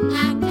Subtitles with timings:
[0.00, 0.47] I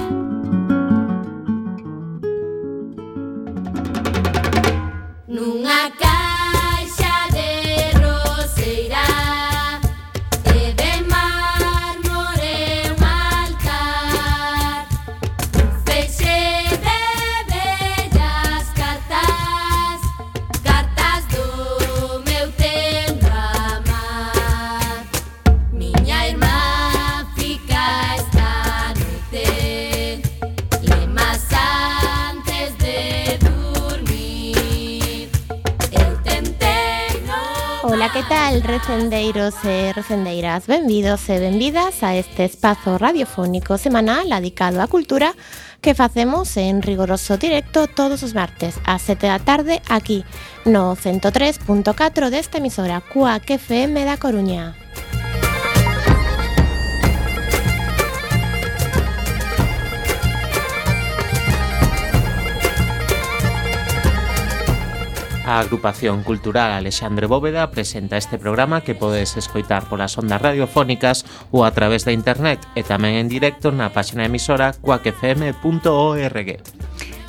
[39.48, 45.32] Benvidos e recendeiras, benvidos e benvidas a este espazo radiofónico semanal dedicado á cultura
[45.80, 50.20] que facemos en rigoroso directo todos os martes a 7 da tarde aquí
[50.68, 54.76] no 103.4 desta emisora CUAC FM da Coruña.
[65.48, 71.64] A agrupación cultural Alexandre Bóveda presenta este programa que podes escoitar polas ondas radiofónicas ou
[71.64, 76.48] a través da internet e tamén en directo na páxina emisora cuacfm.org.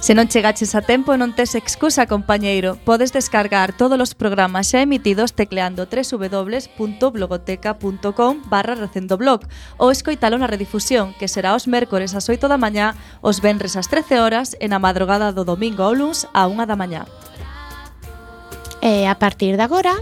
[0.03, 2.75] Se non chegaches a tempo, non tes excusa, compañeiro.
[2.83, 9.47] Podes descargar todos os programas xa emitidos tecleando www.blogoteca.com barra recendoblog
[9.79, 13.87] ou escoitalo na redifusión, que será os mércores ás 8 da mañá, os venres ás
[13.87, 17.07] 13 horas e na madrugada do domingo ao luns a 1 da mañá.
[18.81, 19.93] E a partir de agora,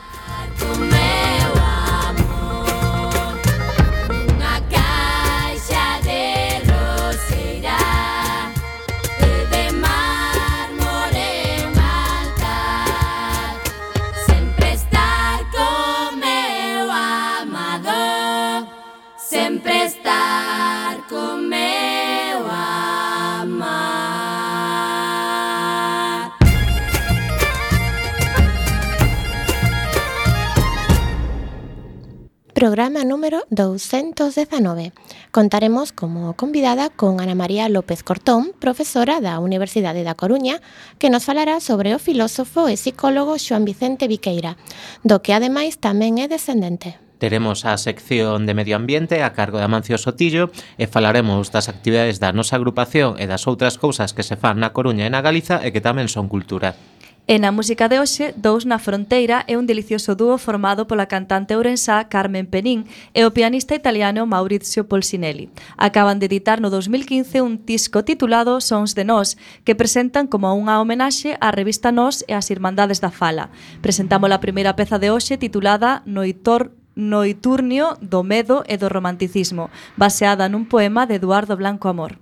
[32.64, 34.94] programa número 219.
[35.32, 40.64] Contaremos como convidada con Ana María López Cortón, profesora da Universidade da Coruña,
[40.96, 44.56] que nos falará sobre o filósofo e psicólogo Xoan Vicente Viqueira,
[45.04, 46.96] do que ademais tamén é descendente.
[47.20, 50.48] Teremos a sección de Medio Ambiente a cargo de Amancio Sotillo
[50.80, 54.72] e falaremos das actividades da nosa agrupación e das outras cousas que se fan na
[54.72, 56.80] Coruña e na Galiza e que tamén son cultura.
[57.26, 61.56] E na música de hoxe, Dous na Fronteira é un delicioso dúo formado pola cantante
[61.56, 62.84] ourensá Carmen Penín
[63.16, 65.48] e o pianista italiano Maurizio Polsinelli.
[65.80, 70.84] Acaban de editar no 2015 un disco titulado Sons de Nós, que presentan como unha
[70.84, 73.56] homenaxe á revista Nós e ás Irmandades da Fala.
[73.80, 80.52] Presentamos a primeira peza de hoxe titulada Noitor Noiturnio do medo e do romanticismo, baseada
[80.52, 82.20] nun poema de Eduardo Blanco Amor.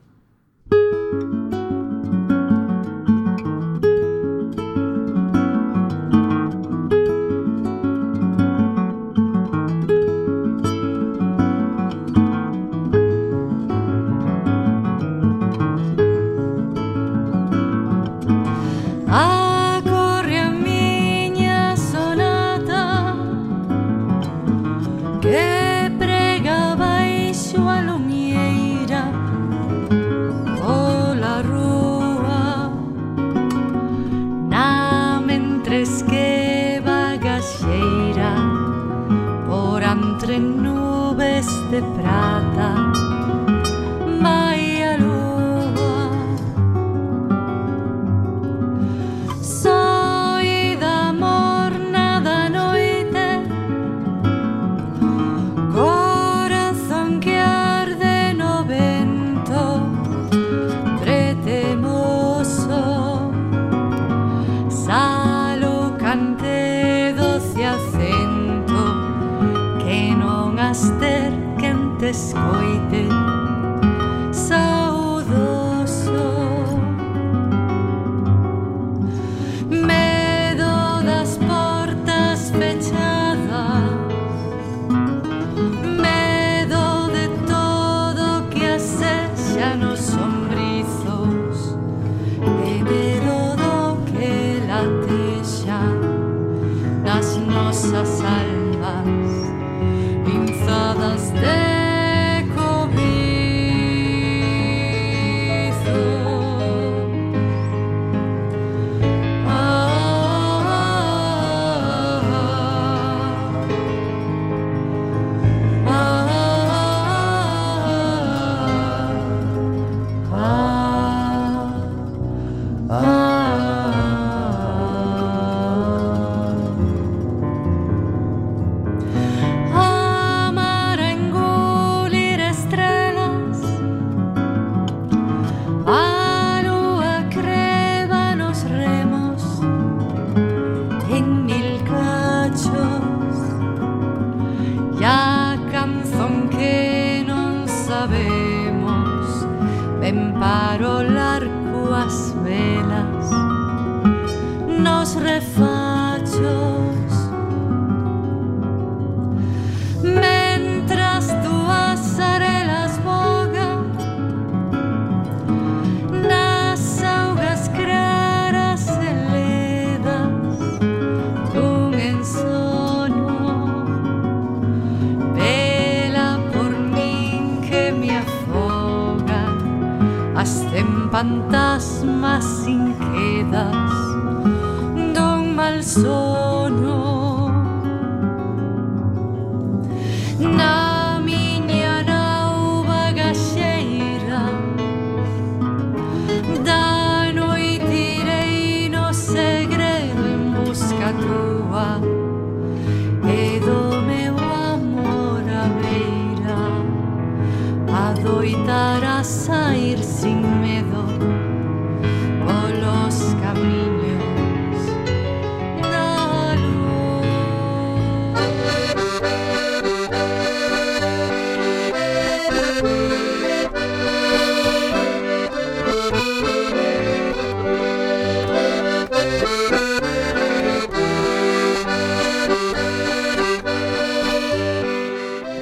[209.22, 211.51] vas a ir sin miedo.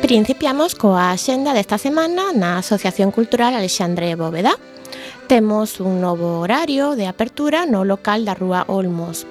[0.09, 4.57] Principiamos coa axenda desta semana na Asociación Cultural Alexandre Bóveda.
[5.29, 9.29] Temos un novo horario de apertura no local da Rúa Olmos.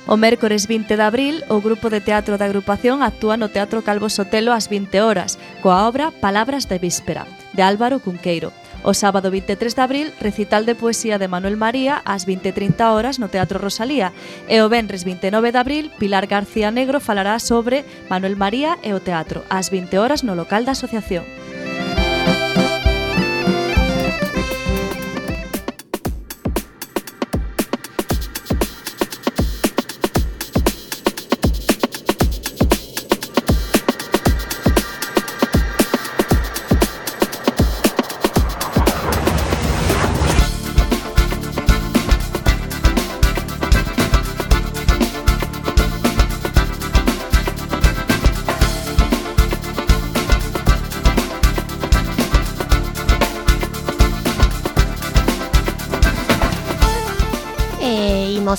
[0.07, 4.13] O mércores 20 de abril, o grupo de teatro da agrupación actúa no Teatro Calvo
[4.13, 7.25] Sotelo ás 20 horas, coa obra Palabras de Víspera,
[7.57, 8.53] de Álvaro Cunqueiro.
[8.85, 13.33] O sábado 23 de abril, recital de poesía de Manuel María ás 20.30 horas no
[13.33, 14.13] Teatro Rosalía.
[14.45, 19.01] E o venres 29 de abril, Pilar García Negro falará sobre Manuel María e o
[19.01, 21.25] teatro ás 20 horas no local da asociación.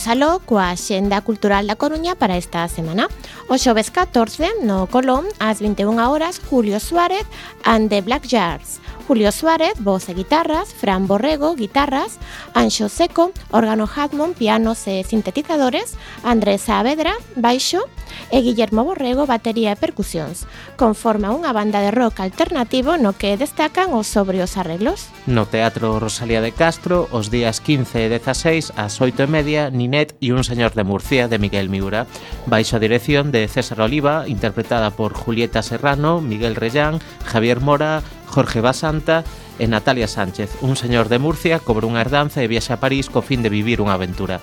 [0.05, 3.09] E aló coa Xenda Cultural da Coruña para esta semana.
[3.49, 7.25] O xoves 14, no Colón, ás 21 horas, Julio Suárez
[7.65, 8.77] and the Black Jars.
[9.09, 12.21] Julio Suárez, voz e guitarras, Fran Borrego, guitarras,
[12.55, 17.83] Anxo Seco, órgano Hammond, pianos e sintetizadores, Andrés Saavedra, baixo,
[18.31, 20.47] e Guillermo Borrego, batería e percusións.
[20.79, 25.11] Conforma unha banda de rock alternativo no que destacan os sobrios arreglos.
[25.27, 30.15] No Teatro Rosalía de Castro, os días 15 e 16 ás 8 e media, Ninet
[30.23, 32.07] e un señor de Murcia, de Miguel Miura,
[32.47, 38.63] baixo a dirección de César Oliva, interpretada por Julieta Serrano, Miguel Reyán, Javier Mora, Jorge
[38.63, 39.23] Basanta
[39.59, 40.61] e Natalia Sánchez.
[40.61, 43.79] Un señor de Murcia cobra unha herdanza e viaxa a París co fin de vivir
[43.79, 44.39] unha aventura.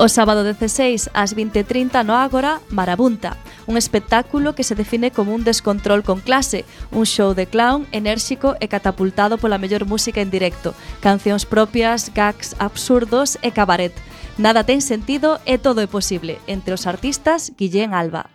[0.00, 3.36] O sábado 16 ás 20.30 no Ágora, Marabunta,
[3.68, 8.56] un espectáculo que se define como un descontrol con clase, un show de clown enérxico
[8.64, 10.72] e catapultado pola mellor música en directo,
[11.04, 13.92] cancións propias, gags absurdos e cabaret.
[14.40, 18.32] Nada ten sentido e todo é posible, entre os artistas Guillén Alba.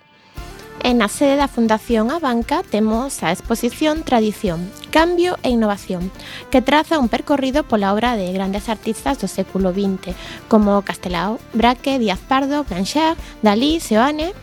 [0.86, 6.13] E na sede da Fundación Abanca temos a exposición Tradición, Cambio e Innovación,
[6.54, 10.13] que traza un percorrido pola obra de grandes artistas do século XX,
[10.46, 14.38] como Castelao, Braque, Díaz Pardo, Blanchard, Dalí, Seoane,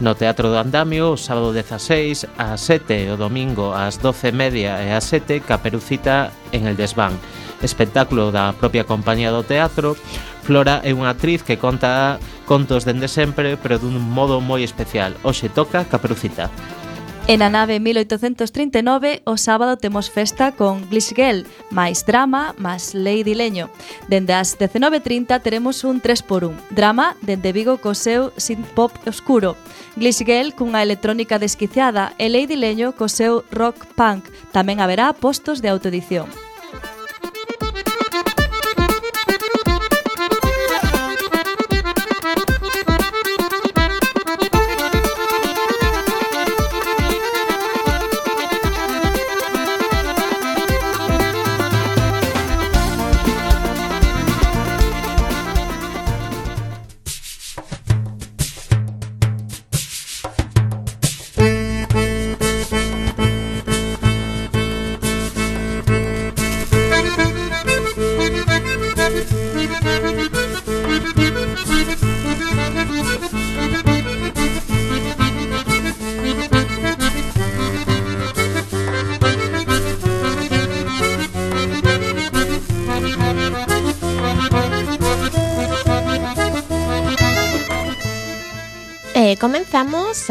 [0.00, 4.80] no Teatro do Andamio o sábado 16 ás 7 o domingo ás 12 e media
[4.80, 7.20] e ás 7 Caperucita en el desván
[7.62, 9.96] espectáculo da propia compañía do teatro.
[10.42, 15.14] Flora é unha actriz que conta contos dende sempre, pero dun modo moi especial.
[15.22, 16.50] Hoxe toca Caperucita.
[17.28, 23.70] En a nave 1839, o sábado temos festa con Glisgel, máis drama, máis Lady Leño.
[24.10, 29.54] Dende as 19.30 teremos un 3x1, drama dende Vigo co seu synth pop oscuro,
[29.94, 34.26] Glisgel cunha electrónica desquiciada e Lady Leño co seu rock punk.
[34.50, 36.26] Tamén haberá postos de autoedición.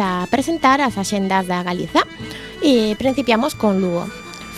[0.02, 2.04] a presentar as axendas da Galiza
[2.66, 4.10] e principiamos con Lugo.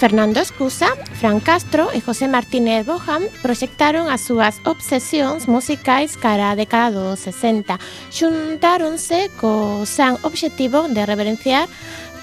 [0.03, 0.87] Fernando Escusa,
[1.19, 7.23] Fran Castro e José Martínez Bojan proxectaron as súas obsesións musicais cara a década dos
[7.23, 7.79] 60.
[8.11, 11.71] Xuntáronse co san obxectivo de reverenciar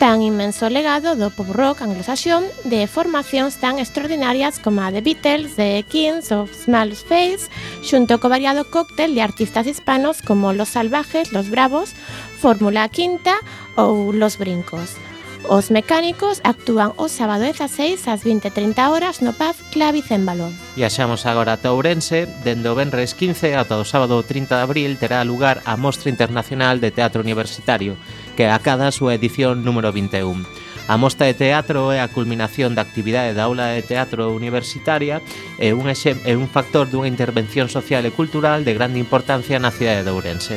[0.00, 5.60] tan inmenso legado do pop rock anglosaxón de formacións tan extraordinarias como a The Beatles,
[5.60, 7.52] The Kings of Small Face,
[7.84, 11.92] xunto co variado cóctel de artistas hispanos como Los Salvajes, Los Bravos
[12.40, 13.36] Fórmula Quinta
[13.76, 14.96] ou Los Brincos.
[15.44, 20.48] Os mecánicos actúan o sábado 16 ás 20.30 horas no pub Clavicémbalo.
[20.72, 25.20] Viaxamos agora ata Ourense, dende o Benres 15 ata o sábado 30 de abril terá
[25.20, 28.00] lugar a Mostra Internacional de Teatro Universitario,
[28.40, 30.40] que acada a súa edición número 21.
[30.88, 35.20] A Mostra de Teatro é a culminación da actividade da aula de teatro universitaria
[35.60, 40.02] e un, é un factor dunha intervención social e cultural de grande importancia na cidade
[40.02, 40.56] de Ourense.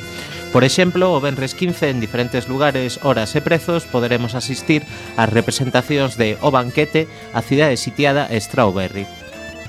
[0.53, 4.86] Por exemplo, o Benres 15 en diferentes lugares, horas e prezos poderemos asistir
[5.17, 9.10] ás representacións de O Banquete, A Cidade Sitiada e Strawberry.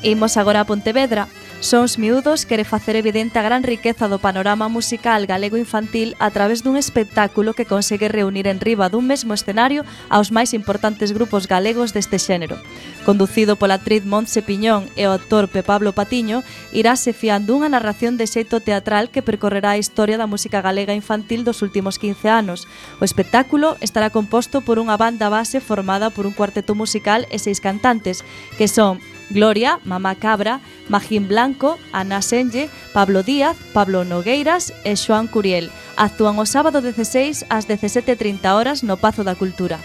[0.04, 1.24] Imos agora a Pontevedra
[1.64, 6.60] Sons Miúdos quere facer evidente a gran riqueza do panorama musical galego infantil a través
[6.60, 9.80] dun espectáculo que consegue reunir en riba dun mesmo escenario
[10.12, 12.60] aos máis importantes grupos galegos deste xénero.
[13.08, 18.28] Conducido pola actriz Montse Piñón e o actor Pablo Patiño, irase fiando unha narración de
[18.28, 22.68] xeito teatral que percorrerá a historia da música galega infantil dos últimos 15 anos.
[23.00, 27.64] O espectáculo estará composto por unha banda base formada por un cuarteto musical e seis
[27.64, 28.20] cantantes,
[28.60, 35.26] que son Gloria, Mamá Cabra, Magín Blanco, Ana Senlle, Pablo Díaz, Pablo Nogueiras e Xoan
[35.26, 35.70] Curiel.
[35.96, 39.78] Actúan o sábado 16 ás 17.30 horas no Pazo da Cultura.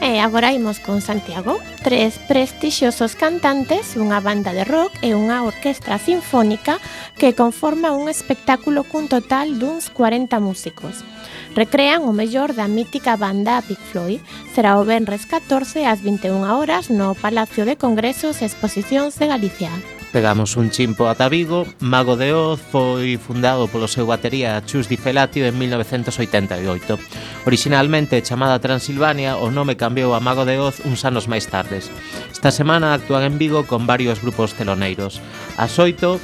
[0.00, 6.00] E agora imos con Santiago, tres prestixiosos cantantes, unha banda de rock e unha orquestra
[6.00, 6.80] sinfónica
[7.20, 11.04] que conforma un espectáculo cun total duns 40 músicos.
[11.52, 14.24] Recrean o mellor da mítica banda Pink Floyd.
[14.56, 19.68] Será o Benres 14 ás 21 horas no Palacio de Congresos e Exposicións de Galicia.
[20.12, 24.98] Pegamos un chimpo ata Vigo, Mago de Oz foi fundado polo seu batería Chus Di
[24.98, 26.98] Felatio en 1988.
[27.46, 31.94] Originalmente chamada Transilvania, o nome cambiou a Mago de Oz uns anos máis tardes.
[32.34, 35.22] Esta semana actúan en Vigo con varios grupos teloneiros.
[35.54, 36.18] As oito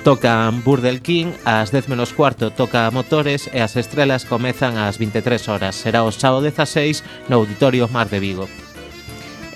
[0.00, 5.52] tocan Burdel King, ás 10 menos cuarto toca Motores e as estrelas comezan ás 23
[5.52, 5.76] horas.
[5.76, 8.48] Será o sábado 16 no Auditorio Mar de Vigo.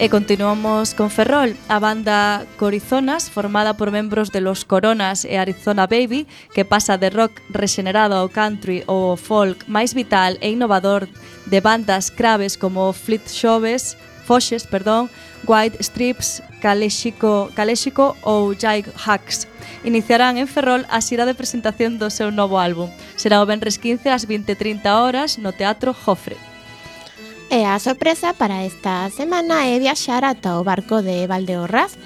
[0.01, 5.85] E continuamos con Ferrol, a banda Corizonas, formada por membros de Los Coronas e Arizona
[5.85, 6.25] Baby,
[6.57, 11.05] que pasa de rock rexenerado ao country ou ao folk máis vital e innovador
[11.45, 15.13] de bandas craves como Fleet Shoves, Foxes, perdón,
[15.45, 19.53] White Strips, Caléxico, Caléxico ou Jai Hacks.
[19.85, 22.89] Iniciarán en Ferrol a xira de presentación do seu novo álbum.
[23.21, 26.41] Será o Benres 15 ás 20.30 horas no Teatro Jofre.
[27.51, 31.99] E a sorpresa para esta semana é viaxar ata o barco de Valdeorraz.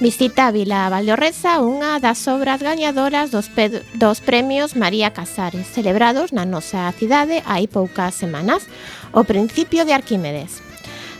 [0.00, 6.32] Visita a Vila Valdeorreza unha das obras gañadoras dos, pe dos premios María Casares, celebrados
[6.32, 8.64] na nosa cidade hai poucas semanas,
[9.12, 10.64] o principio de Arquímedes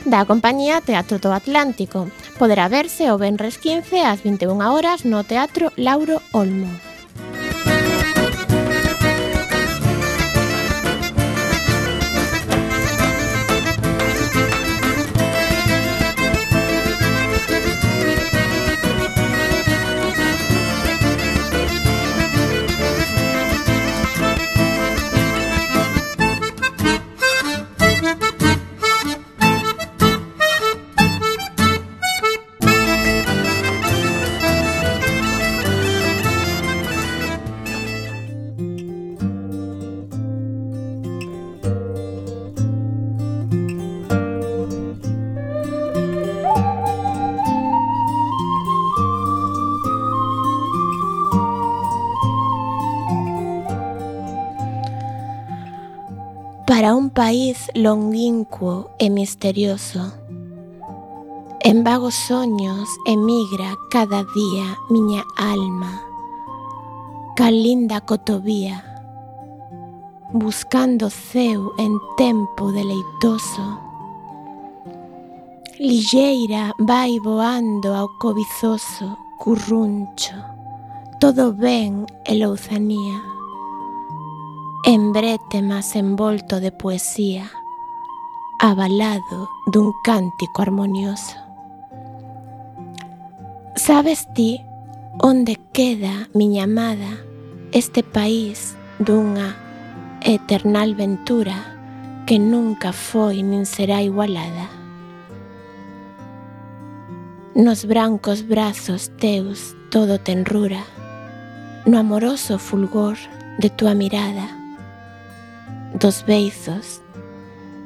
[0.03, 2.11] da compañía Teatro do Atlántico.
[2.41, 6.92] Poderá verse o Benres 15 ás 21 horas no Teatro Lauro Olmo.
[57.33, 60.13] país longínquo e misterioso.
[61.61, 66.05] En vagos soños emigra cada día miña alma,
[67.35, 68.85] calinda cotovía,
[70.31, 73.65] buscando ceu en tempo deleitoso.
[75.79, 80.37] Lilleira vai voando ao cobizoso curruncho,
[81.19, 83.32] todo ben e louzanía.
[84.85, 87.49] En brete mas envolto de poesía,
[88.59, 91.37] avalado dun cántico armonioso.
[93.77, 94.59] Sabes ti
[95.21, 97.15] onde queda, miña amada,
[97.71, 99.55] este país dunha
[100.19, 101.55] eternal ventura
[102.27, 104.67] que nunca foi nin será igualada?
[107.55, 110.83] Nos brancos brazos teus todo tenrura,
[111.87, 113.15] no amoroso fulgor
[113.59, 114.59] de tua mirada,
[115.93, 117.01] dos beizos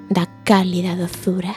[0.10, 1.56] da cálida dozura.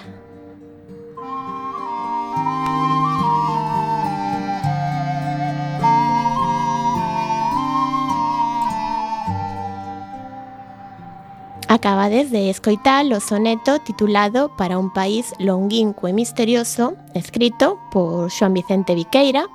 [11.70, 18.54] Acabades de escoitar o soneto titulado Para un país longuinco e misterioso, escrito por Xoan
[18.54, 19.46] Vicente Viqueira,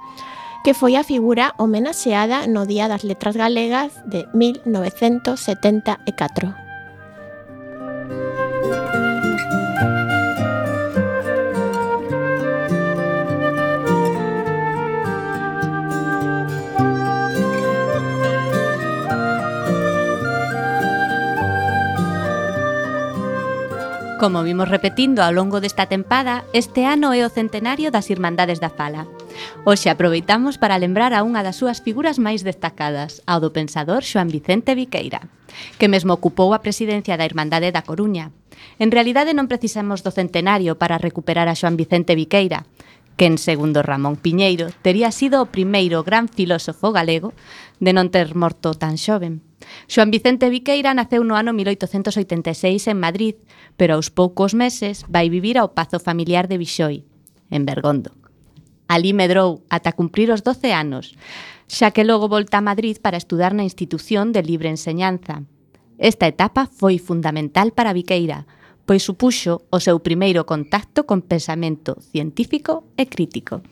[0.63, 6.64] que foi a figura homenaxeada no Día das Letras Galegas de 1974.
[24.25, 28.73] Como vimos repetindo ao longo desta tempada, este ano é o centenario das Irmandades da
[28.73, 29.05] Fala.
[29.69, 34.33] Hoxe aproveitamos para lembrar a unha das súas figuras máis destacadas, ao do pensador Xoan
[34.33, 35.29] Vicente Viqueira,
[35.77, 38.33] que mesmo ocupou a presidencia da Irmandade da Coruña.
[38.81, 42.65] En realidade non precisamos do centenario para recuperar a Xoan Vicente Viqueira,
[43.21, 47.37] que en segundo Ramón Piñeiro tería sido o primeiro gran filósofo galego
[47.77, 49.44] de non ter morto tan xoven.
[49.87, 53.35] Xoan Vicente Viqueira naceu no ano 1886 en Madrid,
[53.77, 57.05] pero aos poucos meses vai vivir ao pazo familiar de Bixoi,
[57.51, 58.11] en Bergondo.
[58.87, 61.17] Alí medrou ata cumprir os 12 anos,
[61.65, 65.41] xa que logo volta a Madrid para estudar na institución de libre enseñanza.
[65.97, 68.45] Esta etapa foi fundamental para Viqueira,
[68.85, 73.65] pois supuxo o seu primeiro contacto con pensamento científico e crítico.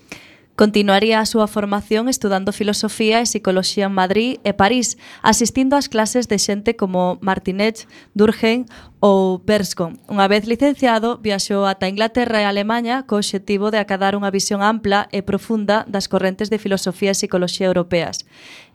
[0.63, 6.31] Continuaría a súa formación estudando filosofía e psicoloxía en Madrid e París, asistindo ás clases
[6.31, 7.83] de xente como Martinet,
[8.15, 8.63] Durkheim
[9.03, 9.99] ou Berscom.
[10.07, 15.11] Unha vez licenciado, viaxou ata Inglaterra e Alemanha co obxectivo de acadar unha visión ampla
[15.11, 18.23] e profunda das correntes de filosofía e psicoloxía europeas.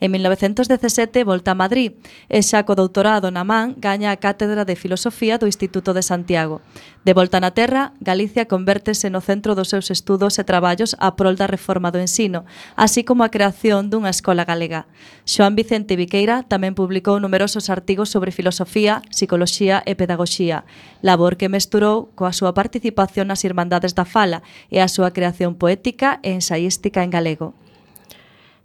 [0.04, 1.96] En 1917 volta a Madrid
[2.28, 6.60] e xa co doutorado na man gaña a Cátedra de Filosofía do Instituto de Santiago.
[7.08, 11.40] De volta na Terra, Galicia convértese no centro dos seus estudos e traballos a prol
[11.40, 12.44] da reforma do ensino,
[12.76, 14.84] así como a creación dunha escola galega.
[15.24, 20.64] Xoan Vicente Viqueira tamén publicou numerosos artigos sobre filosofía, psicoloxía e pedagogía pedagoxía,
[21.02, 26.18] labor que mesturou coa súa participación nas Irmandades da Fala e a súa creación poética
[26.26, 27.54] e ensaística en galego.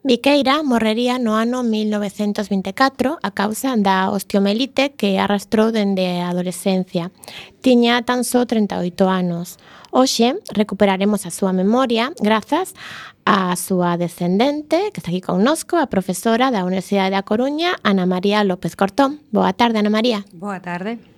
[0.04, 7.16] Viqueira morrería no ano 1924 a causa da osteomelite que arrastrou dende a adolescencia.
[7.64, 9.56] Tiña tan só 38 anos.
[9.96, 12.76] Hoxe recuperaremos a súa memoria grazas
[13.24, 18.44] á súa descendente que está aquí connosco, a profesora da Universidade da Coruña, Ana María
[18.44, 19.24] López Cortón.
[19.32, 20.28] Boa tarde, Ana María.
[20.36, 21.13] Boa tarde.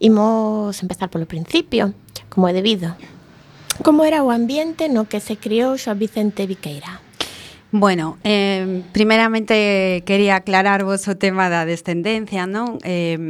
[0.00, 1.94] Imos empezar polo principio,
[2.28, 2.96] como é debido.
[3.82, 7.00] Como era o ambiente no que se criou Xoan Vicente Viqueira?
[7.70, 12.80] Bueno, eh, primeramente quería aclararvos o tema da descendencia, non?
[12.80, 13.20] Eh,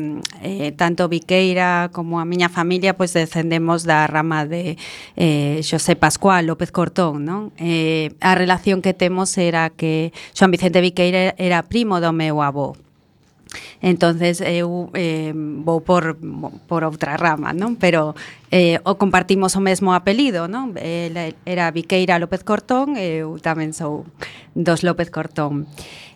[0.46, 4.78] eh, tanto Viqueira como a miña familia pois descendemos da rama de
[5.18, 7.50] eh, Xosé Pascual López Cortón, non?
[7.58, 12.78] Eh, a relación que temos era que Xoan Vicente Viqueira era primo do meu avó
[13.80, 16.16] entonces eu eh, vou por,
[16.66, 17.78] por outra rama, non?
[17.78, 18.14] Pero
[18.50, 20.72] eh, o compartimos o mesmo apelido, non?
[20.80, 24.08] Ela era Viqueira López Cortón e eu tamén sou
[24.56, 25.68] dos López Cortón.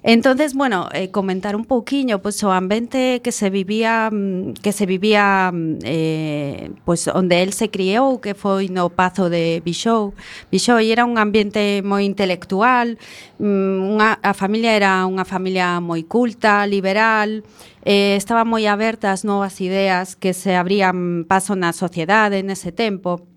[0.05, 4.73] Entonces, bueno, eh, comentar un pouquiño pois pues, o ambiente que se vivía mm, que
[4.73, 9.63] se vivía mm, eh, pois pues, onde el se criou, que foi no Pazo de
[9.63, 10.11] Bixou.
[10.51, 12.99] Bixou era un ambiente moi intelectual,
[13.39, 17.47] mm, unha, a familia era unha familia moi culta, liberal,
[17.83, 23.32] eh, estaba moi aberta ás novas ideas que se abrían paso na sociedade nese tempo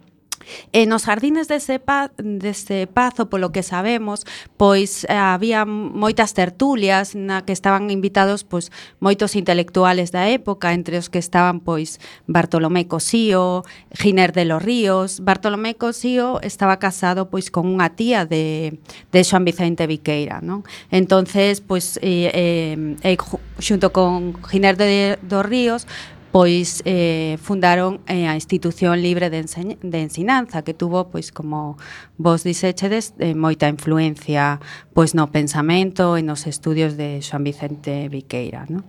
[0.74, 4.26] E nos jardines dese, pa, dese pazo, polo que sabemos,
[4.58, 10.98] pois eh, había moitas tertulias na que estaban invitados pois moitos intelectuales da época, entre
[10.98, 15.22] os que estaban pois Bartolomé Cosío, Giner de los Ríos.
[15.22, 18.78] Bartolomé Cosío estaba casado pois con unha tía de,
[19.12, 20.64] de Xoan Vicente Viqueira, non?
[20.92, 23.18] Entonces, pois eh, eh, eh
[23.60, 25.88] xunto con Giner de, dos Ríos,
[26.36, 31.78] pois eh, fundaron eh, a Institución Libre de, Enseñ de Ensinanza, que tuvo, pois como
[32.18, 34.60] vos disechedes eh, moita influencia
[34.92, 38.68] pois no pensamento e nos estudios de Xoan Vicente Viqueira.
[38.68, 38.84] No?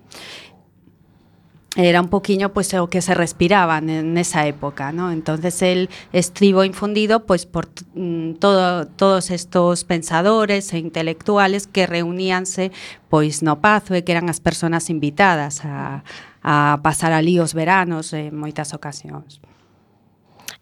[1.77, 5.13] era un poquinho pois o que se respiraba nesa época, ¿no?
[5.13, 12.73] Entonces el estribo infundido pois por mm, todo, todos estos pensadores e intelectuales que reuníanse
[13.07, 16.03] pois no Pazo e que eran as persoas invitadas a
[16.47, 19.43] a pasar ali os veranos en moitas ocasións.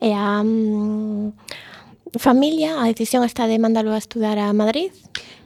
[0.00, 1.36] E a um,
[2.16, 4.96] familia, a decisión está de mandalo a estudar a Madrid?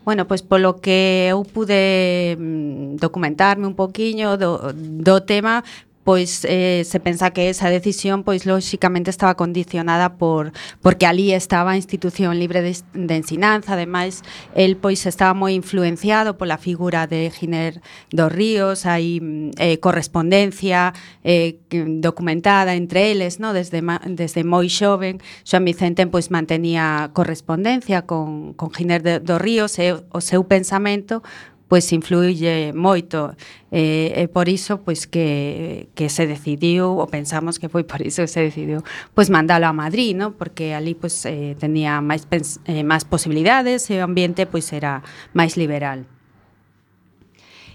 [0.07, 5.67] Bueno, pois polo que eu pude mm, documentarme un poquiño do, do tema,
[6.09, 11.73] pois eh, se pensa que esa decisión pois lóxicamente estaba condicionada por porque ali estaba
[11.73, 14.23] a institución libre de, de ensinanza, ademais
[14.55, 20.97] el pois estaba moi influenciado pola figura de Giner dos Ríos, hai mm, eh, correspondencia
[21.29, 21.61] eh,
[22.01, 28.73] documentada entre eles, no, desde desde moi xoven, Xoan Vicente pois mantenía correspondencia con con
[28.73, 29.77] Giner dos Ríos.
[29.77, 31.21] E o seu pensamento
[31.69, 33.37] pois influye moito
[33.71, 38.25] e, e por iso pois que, que se decidiu ou pensamos que foi por iso
[38.25, 38.81] que se decidiu
[39.13, 40.33] pois mandalo a Madrid, no?
[40.33, 45.05] porque ali pois eh, tenía máis eh, máis posibilidades e o ambiente pois era
[45.37, 46.09] máis liberal.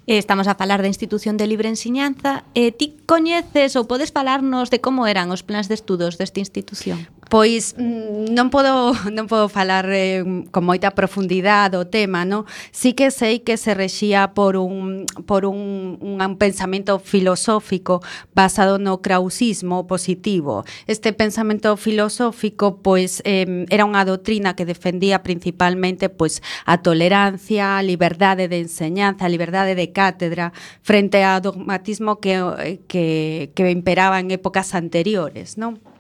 [0.06, 2.43] Eh, estamos a falar da Institución de Libre Enseñanza.
[2.51, 7.08] E ti coñeces ou podes falarnos de como eran os plans de estudos desta institución?
[7.33, 10.21] pois mm, non podo non podo falar eh,
[10.53, 12.45] con moita profundidade do tema, no?
[12.69, 18.05] Si que sei que se rexía por un por un, un, un pensamento filosófico
[18.37, 20.61] basado no krausismo positivo.
[20.85, 27.81] Este pensamento filosófico pois eh, era unha doutrina que defendía principalmente pois a tolerancia, a
[27.81, 30.53] liberdade de enseñanza, a liberdade de cátedra
[30.85, 35.92] frente ao dogmatismo que eh, que que imperaba en épocas anteriores, non?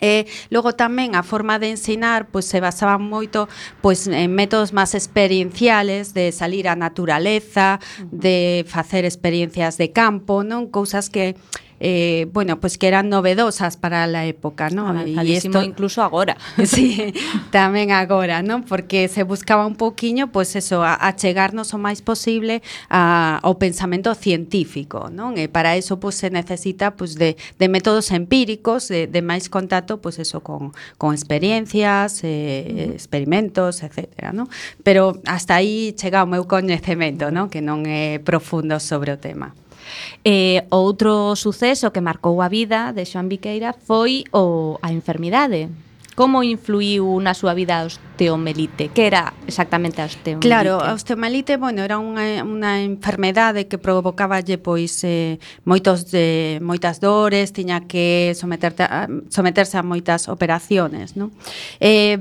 [0.00, 3.46] Eh, e logo tamén a forma de ensinar pois se basaba moito
[3.84, 7.78] pois en métodos máis experienciales de salir á naturaleza,
[8.10, 11.36] de facer experiencias de campo, non cousas que
[11.80, 15.06] eh, bueno, pues que eran novedosas para la época, ¿no?
[15.06, 16.36] Y isto incluso agora.
[16.70, 17.14] Sí,
[17.50, 18.62] tamén agora, ¿no?
[18.62, 22.62] Porque se buscaba un poquiño, pues eso, a, a chegarnos o máis posible
[22.92, 25.40] a, ao pensamento científico, non?
[25.40, 29.48] E eh, para eso pues, se necesita pues, de, de métodos empíricos, de, de máis
[29.48, 32.94] contacto, pues, eso con, con experiencias, eh, uh -huh.
[32.94, 34.52] experimentos, etcétera, ¿no?
[34.84, 37.48] Pero hasta aí chega o meu coñecemento, ¿no?
[37.48, 39.56] Que non é profundo sobre o tema.
[40.24, 45.68] E outro suceso que marcou a vida de Xoan Viqueira foi o a enfermidade,
[46.20, 48.92] como influiu na súa vida a osteomelite?
[48.92, 50.44] Que era exactamente a osteomelite?
[50.44, 57.00] Claro, a osteomelite, bueno, era unha, unha enfermedade que provocáballe pois eh, moitos de moitas
[57.00, 61.32] dores, tiña que someterte a, someterse a moitas operaciones, non?
[61.80, 62.20] Eh,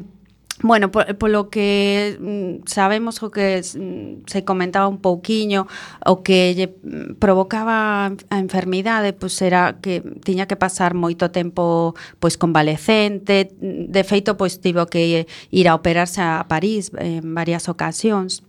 [0.62, 5.68] Bueno, por, polo que mm, sabemos o que mm, se comentaba un pouquiño
[6.06, 11.96] o que lle mm, provocaba a enfermidade, pois era que tiña que pasar moito tempo
[12.20, 18.44] pois convalecente, de feito pois tivo que ir a operarse a París en varias ocasións.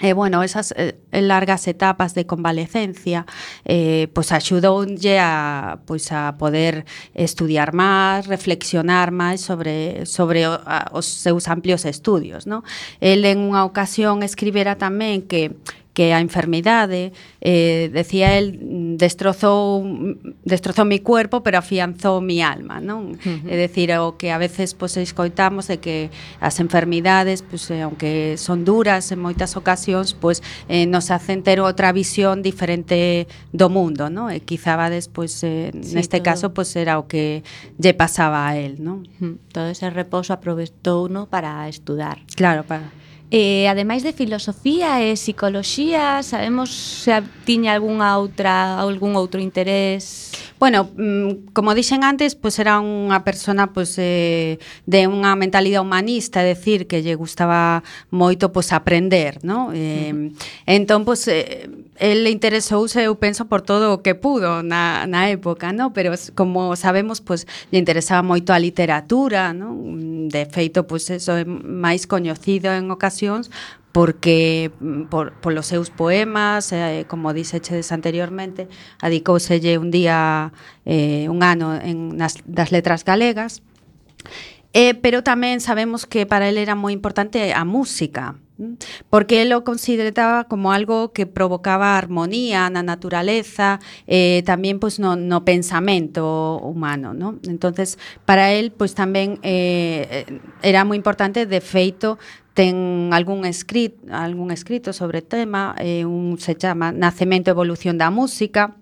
[0.00, 3.26] E, eh, bueno, esas eh, largas etapas de convalecencia
[3.64, 6.86] eh, pois axudounlle a, pois a poder
[7.18, 12.46] estudiar máis, reflexionar máis sobre, sobre o, a, os seus amplios estudios.
[12.46, 12.62] No?
[13.02, 15.58] El en unha ocasión escribera tamén que
[15.98, 19.82] que a enfermidade, eh, decía el, destrozou,
[20.44, 23.18] destrozou mi cuerpo, pero afianzou mi alma, non?
[23.18, 23.50] Uh -huh.
[23.50, 28.38] É dicir, o que a veces pois, escoitamos é que as enfermidades, pois, eh, aunque
[28.38, 30.38] son duras en moitas ocasións, pois,
[30.70, 34.30] eh, nos hacen ter outra visión diferente do mundo, non?
[34.30, 36.30] E quizá despois pois, eh, sí, neste todo.
[36.30, 37.42] caso, pois, era o que
[37.74, 39.02] lle pasaba a él, non?
[39.18, 39.34] Uh -huh.
[39.50, 41.26] Todo ese reposo aproveitou, ¿no?
[41.26, 42.22] para estudar.
[42.38, 42.86] Claro, para
[43.30, 46.72] E ademais de filosofía e psicoloxía, sabemos
[47.04, 47.12] se
[47.44, 50.32] tiña algunha outra algún outro interés?
[50.58, 54.58] Bueno, mm, como dixen antes, pois pues era unha persona pois pues, eh,
[54.90, 59.70] de unha mentalidade humanista, é decir, que lle gustaba moito pois pues, aprender, ¿no?
[59.70, 60.34] Eh, uh -huh.
[60.66, 65.70] entón pois eh, el interesouse, eu penso, por todo o que pudo na, na época,
[65.70, 65.92] ¿no?
[65.94, 69.78] Pero como sabemos, pois lle interesaba moito a literatura, ¿no?
[70.26, 73.50] De feito, pois eso é máis coñecido en ocasións
[73.98, 78.68] porque mm, por, polos seus poemas, eh, como dixeches anteriormente,
[79.02, 80.52] adicouselle un día
[80.86, 83.58] eh, un ano en nas das letras galegas
[84.76, 88.36] Eh, pero tamén sabemos que para él era moi importante a música,
[89.08, 95.16] porque él o consideraba como algo que provocaba armonía na naturaleza, eh, tamén pois no,
[95.16, 97.40] no pensamento humano, ¿no?
[97.48, 97.96] Entonces,
[98.28, 102.20] para él pois tamén eh, eh, era moi importante, de feito,
[102.52, 108.12] ten algún escrito, algún escrito sobre tema, eh, un se chama Nacemento e evolución da
[108.12, 108.76] música,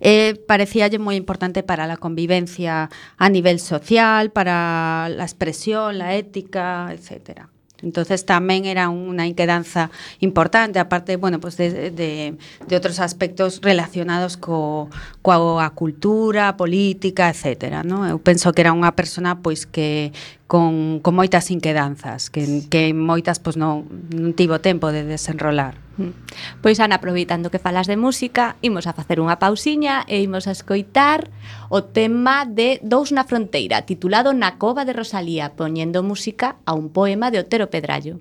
[0.00, 6.90] eh, parecíalle moi importante para a convivencia a nivel social, para a expresión, a ética,
[6.92, 7.48] etcétera.
[7.82, 9.88] Entonces tamén era unha inquedanza
[10.20, 14.92] importante, aparte, bueno, pues de, de, de outros aspectos relacionados co,
[15.24, 17.80] coa cultura, política, etc.
[17.84, 18.04] ¿no?
[18.04, 20.12] Eu penso que era unha persona pois que,
[20.50, 25.78] con, con moitas inquedanzas que, que moitas pois, non, non tivo tempo de desenrolar.
[25.94, 26.10] Mm.
[26.58, 30.52] Pois Ana, aproveitando que falas de música, imos a facer unha pausiña e imos a
[30.58, 31.30] escoitar
[31.70, 36.90] o tema de Dous na fronteira, titulado Na cova de Rosalía, poñendo música a un
[36.90, 38.18] poema de Otero Pedrallo.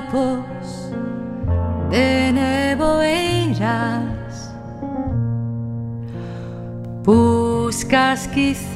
[0.00, 0.90] trapos
[1.90, 3.60] de neboeiras
[7.02, 8.70] Buscas quizáis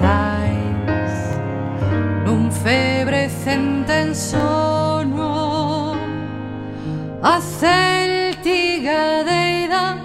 [2.25, 3.29] nun febre
[4.15, 5.95] sono
[7.23, 9.97] A céltiga deida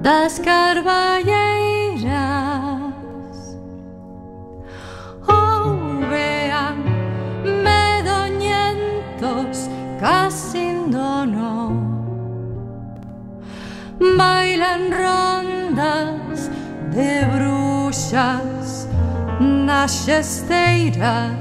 [0.00, 1.31] das carballas
[14.62, 16.48] tiran rondas
[16.90, 18.88] de bruxas
[19.40, 21.32] nas xesteiras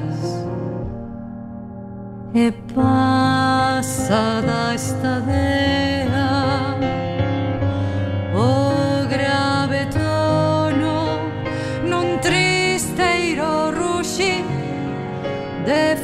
[2.33, 6.75] e pasada esta dea
[8.33, 11.19] o grave tono
[11.85, 14.43] nun tristeiro ruxi
[15.65, 15.95] de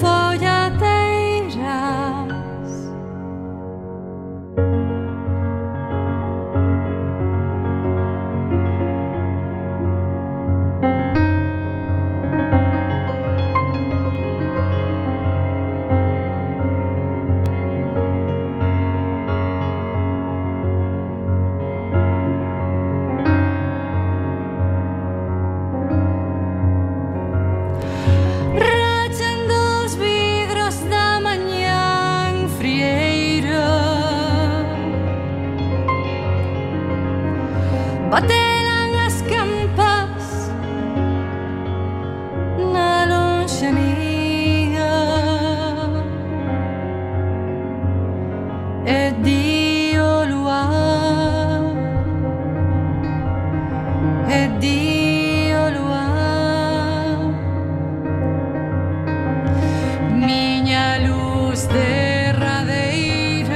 [61.65, 63.47] derradeira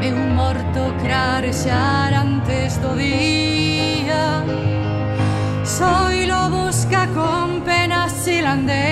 [0.00, 4.44] Meu morto crarexar antes do día.
[5.64, 8.87] Soy lo busca con penas silandeiras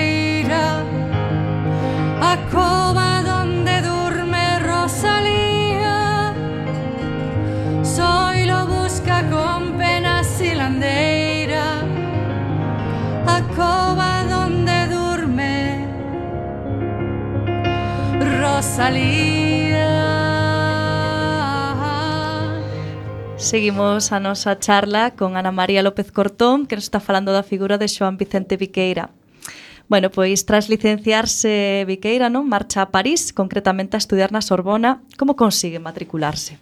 [18.77, 19.89] salida.
[23.37, 27.81] Seguimos a nosa charla con Ana María López Cortón, que nos está falando da figura
[27.81, 29.09] de Xoan Vicente Viqueira.
[29.89, 35.01] Bueno, pois tras licenciarse Viqueira, non, marcha a París, concretamente a estudiar na Sorbona.
[35.17, 36.61] Como consigue matricularse?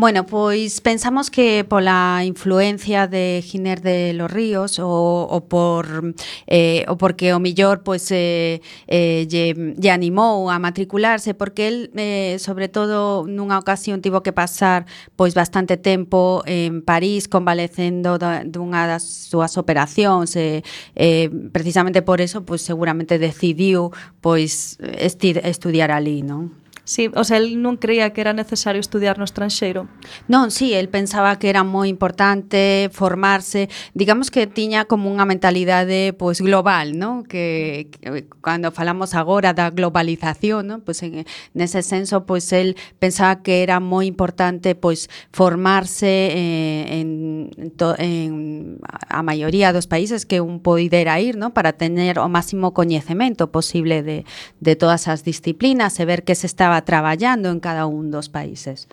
[0.00, 6.14] Bueno, pois pensamos que pola influencia de Giner de los Ríos o, o por
[6.46, 11.76] eh, o porque o millor pois eh, eh, lle, lle animou a matricularse porque el
[12.00, 14.88] eh, sobre todo nunha ocasión tivo que pasar
[15.20, 20.64] pois bastante tempo en París convalecendo da, dunha das súas operacións e
[20.96, 23.92] eh, eh, precisamente por eso pois seguramente decidiu
[24.24, 26.56] pois esti, estudiar ali, non?
[26.90, 29.86] Sí, o sea, el non creía que era necesario estudiar no estranxeiro.
[30.26, 36.10] Non, sí, el pensaba que era moi importante formarse, digamos que tiña como unha mentalidade
[36.18, 37.22] pois pues, global, ¿no?
[37.22, 40.74] Que, que cando falamos agora da globalización, ¿no?
[40.82, 46.10] Pois pues, en nese senso pois pues, el pensaba que era moi importante pois formarse
[46.34, 51.54] eh, en to, en a maioría dos países que un poidera ir, ¿no?
[51.54, 54.26] Para tener o máximo coñecemento posible de
[54.58, 58.88] de todas as disciplinas e ver que se estaba traballando en cada un dos países.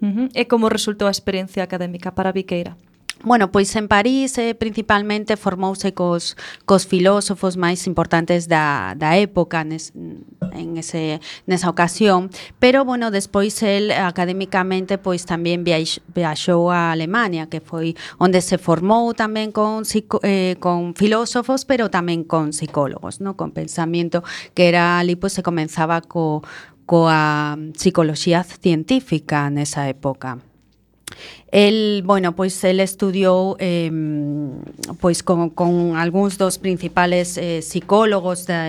[0.00, 0.28] Uh -huh.
[0.34, 2.76] E como resultou a experiencia académica para Viqueira?
[3.22, 9.60] Bueno, pois en París eh, principalmente formouse cos, cos filósofos máis importantes da, da época
[9.60, 9.92] nes,
[10.56, 17.44] en ese, nesa ocasión, pero bueno, despois el académicamente pois tamén viax, viaxou a Alemania,
[17.52, 23.20] que foi onde se formou tamén con, psico, eh, con filósofos, pero tamén con psicólogos,
[23.20, 23.36] no?
[23.36, 24.24] con pensamento
[24.56, 26.40] que era ali pois se comenzaba co,
[26.90, 30.42] coa psicoloxía científica nesa época.
[31.52, 33.90] El, bueno, pois el estudiou eh,
[34.98, 38.66] pois con, con algúns dos principales eh, psicólogos da,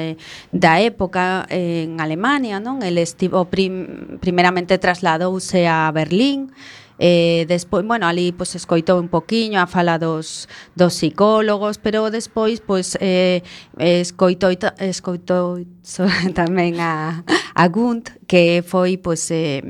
[0.53, 2.85] da época eh, en Alemania, non?
[2.85, 9.09] El estivo prim, primeramente trasladouse a Berlín, eh, Eh, despois, bueno, ali pois escoitou un
[9.09, 10.45] poquiño a fala dos,
[10.77, 13.41] dos psicólogos, pero despois pois eh,
[13.81, 15.65] escoitou escoitou
[16.37, 17.25] tamén a
[17.57, 19.65] a Gunt que foi pois eh,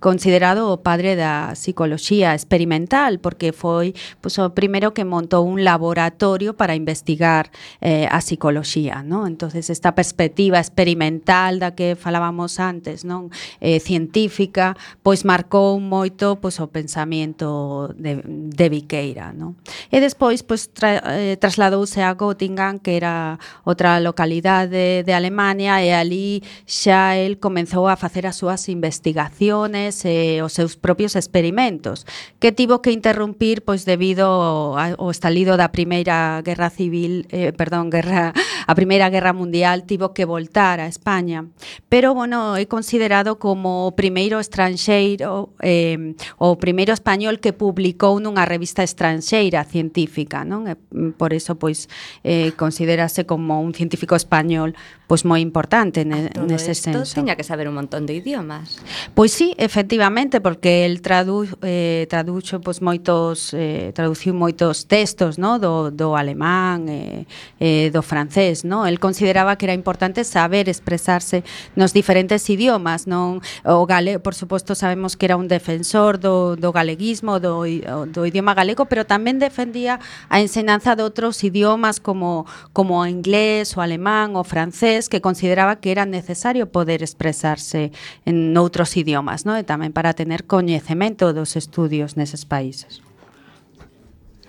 [0.00, 6.58] considerado o padre da psicoloxía experimental porque foi pois, o primeiro que montou un laboratorio
[6.58, 9.26] para investigar eh, a psicoloxía ¿no?
[9.26, 13.30] entonces esta perspectiva experimental da que falábamos antes non
[13.62, 14.74] eh, científica
[15.06, 19.54] pois marcou moito pois, o pensamento de, de Viqueira ¿no?
[19.94, 25.78] e despois pois, tra, eh, trasladouse a Göttingen que era outra localidade de, de Alemania
[25.78, 30.76] e ali xa el comenzou a facer as súas investigacións investigaciones e eh, os seus
[30.76, 32.06] propios experimentos,
[32.40, 38.32] que tivo que interrumpir pois debido ao estalido da Primeira Guerra Civil, eh, perdón, guerra
[38.66, 41.46] a Primeira Guerra Mundial tivo que voltar a España.
[41.88, 48.48] Pero bueno, é considerado como o primeiro estranxeiro eh, o primeiro español que publicou nunha
[48.48, 50.66] revista estranxeira científica, non?
[50.66, 50.74] E
[51.14, 51.88] por iso pois
[52.24, 54.74] eh, considerase como un científico español
[55.06, 57.14] pois moi importante ne, ah, Todo nese senso.
[57.14, 58.82] Tiña que saber un montón de idiomas.
[59.14, 65.62] Pois sí, efectivamente, porque el tradu, eh, traduxo pois moitos eh, traduciu moitos textos, no,
[65.62, 67.26] do, do alemán, eh,
[67.62, 68.86] eh, do francés, no?
[68.86, 71.46] El consideraba que era importante saber expresarse
[71.78, 73.38] nos diferentes idiomas, non?
[73.62, 78.58] O gale, por suposto, sabemos que era un defensor do, do galeguismo, do, do idioma
[78.58, 82.42] galego, pero tamén defendía a enseñanza de outros idiomas como
[82.74, 87.92] como o inglés, o alemán, o francés portugués que consideraba que era necesario poder expresarse
[88.24, 89.56] en outros idiomas, ¿no?
[89.56, 93.04] E tamén para tener coñecemento dos estudios neses países.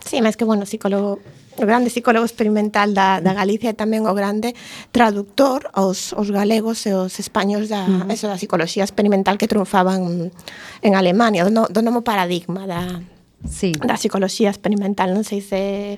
[0.08, 1.20] Sí, máis que, bueno, psicólogo
[1.58, 4.54] o grande psicólogo experimental da, da Galicia e tamén o grande
[4.94, 8.14] traductor aos, aos galegos e os españoles da, uh -huh.
[8.14, 10.32] eso, da psicología experimental que triunfaban
[10.86, 13.02] en Alemania, do, do novo paradigma da,
[13.44, 13.74] sí.
[13.74, 15.12] da psicología experimental.
[15.12, 15.98] Non sei se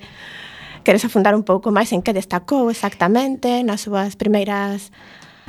[0.83, 4.91] Queres afundar un pouco máis en que destacou exactamente nas súas primeiras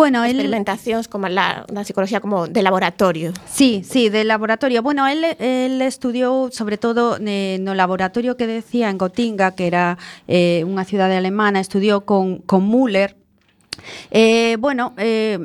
[0.01, 1.12] Bueno, experimentacións él...
[1.12, 3.35] como la, la psicología como de laboratorio.
[3.45, 4.83] Sí, sí, de laboratorio.
[4.83, 10.01] Bueno, él, él estudiou sobre todo eh, no laboratorio que decía en Gotinga, que era
[10.24, 13.20] eh, unha cidade alemana, estudiou con, con Müller,
[14.11, 15.39] Eh, bueno, eh,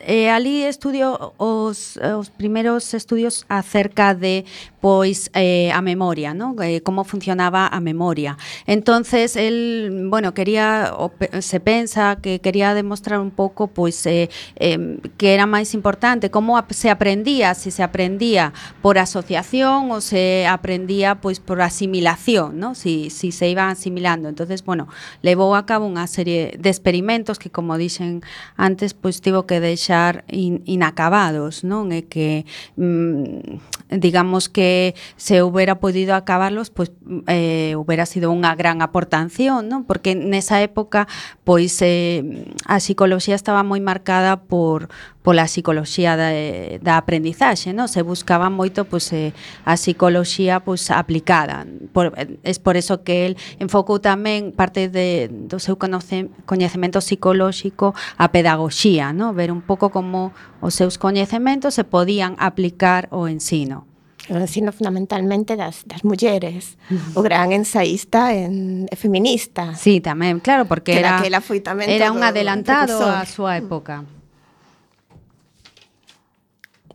[0.00, 4.44] eh, ali estudio os, os primeiros estudios acerca de
[4.82, 6.56] pois eh, a memoria, ¿no?
[6.60, 8.36] Eh, como funcionaba a memoria.
[8.66, 14.98] Entonces él, bueno, quería o, se pensa que quería demostrar un pouco pois eh, eh,
[15.16, 18.52] que era máis importante como se aprendía, se si se aprendía
[18.82, 22.74] por asociación ou se aprendía pois por asimilación, ¿no?
[22.74, 24.28] Si si se iban asimilando.
[24.28, 24.90] Entonces, bueno,
[25.22, 28.20] levou a cabo unha serie de experimentos que como como dixen
[28.60, 31.88] antes, pois tivo que deixar in, inacabados, non?
[31.88, 32.44] E que
[32.76, 36.92] mm, digamos que se houbera podido acabarlos, pois
[37.32, 39.88] eh, houbera sido unha gran aportación, non?
[39.88, 41.08] Porque nesa época,
[41.48, 44.92] pois eh, a psicología estaba moi marcada por
[45.22, 46.34] pola psicoloxía da,
[46.82, 47.86] da aprendizaxe, non?
[47.86, 49.30] Se buscaba moito pois eh,
[49.62, 51.64] a psicoloxía pois aplicada.
[51.94, 52.12] Por,
[52.42, 59.14] es por eso que el enfocou tamén parte de do seu coñecemento psicolóxico a pedagogía,
[59.14, 59.32] non?
[59.38, 63.86] Ver un pouco como os seus coñecementos se podían aplicar ao ensino
[64.30, 66.78] o ensino fundamentalmente das, das mulleres,
[67.18, 69.74] o gran ensaísta en, e feminista.
[69.74, 74.06] Sí, tamén, claro, porque que era, era foi tamén era un adelantado á súa época.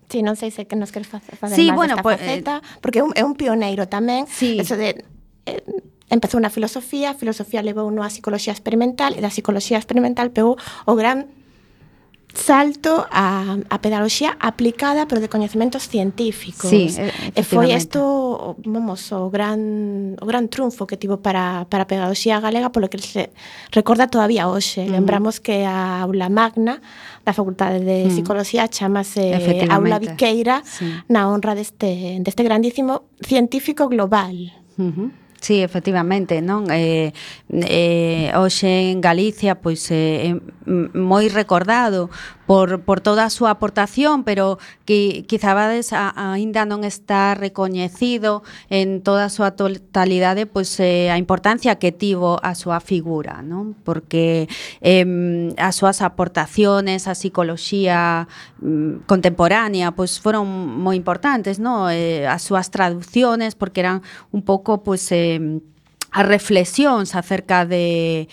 [0.08, 2.80] Sí, non sei se que nos queres facer sí, máis bueno, desta pues, faceta, eh,
[2.80, 4.56] porque é un, é un pioneiro tamén, sí.
[4.56, 5.04] eso de
[5.44, 5.64] eh,
[6.08, 10.56] empezou na filosofía, a filosofía levou no a psicología experimental e da psicología experimental pegou
[10.88, 11.28] o gran
[12.38, 16.70] salto a, a pedagogía aplicada pero de coñecementos científicos.
[16.70, 16.94] Sí,
[17.34, 22.40] e foi isto, vamos, o gran o gran triunfo que tivo para para a pedagoxía
[22.40, 23.34] galega polo que se
[23.74, 24.86] recorda todavía hoxe.
[24.86, 24.92] Mm.
[24.94, 26.80] Lembramos que a aula magna
[27.26, 28.14] da Facultade de mm.
[28.14, 29.34] Psicología chamase
[29.74, 30.86] Aula Viqueira sí.
[31.10, 34.54] na honra deste deste grandísimo científico global.
[34.78, 35.27] Uh -huh.
[35.40, 36.66] Sí, efectivamente, non?
[36.74, 37.14] Eh,
[37.50, 40.38] eh, hoxe en Galicia pois eh, é
[40.98, 42.10] moi recordado
[42.48, 48.42] por, por toda a súa aportación, pero que quizabades a, aínda non está recoñecido
[48.72, 53.76] en toda a súa totalidade pois eh, a importancia que tivo a súa figura, non?
[53.84, 54.48] Porque
[54.80, 58.32] eh, as súas aportaciones á psicoloxía
[58.64, 61.92] mm, contemporánea pois foron moi importantes, non?
[61.92, 64.00] Eh, as súas traducciones porque eran
[64.32, 65.60] un pouco pois eh,
[66.16, 68.32] as reflexións acerca de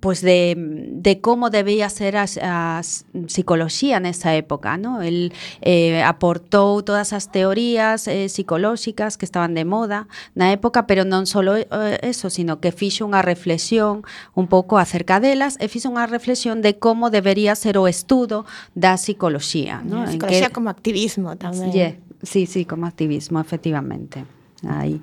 [0.00, 2.82] pues de, de como debía ser a, a
[3.28, 5.04] psicología nesa época, ¿no?
[5.04, 11.04] El eh, aportou todas as teorías eh, psicolóxicas que estaban de moda na época, pero
[11.04, 11.68] non só eh,
[12.00, 16.80] eso, sino que fixo unha reflexión un pouco acerca delas e fixo unha reflexión de
[16.80, 20.08] como debería ser o estudo da psicología, ¿no?
[20.08, 20.56] Yeah, psicología que...
[20.56, 21.70] como activismo tamén.
[21.70, 24.24] Yeah, sí, sí, como activismo, efectivamente.
[24.64, 25.00] Aí.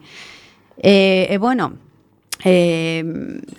[0.78, 1.87] Eh, eh, bueno,
[2.44, 3.04] Eh,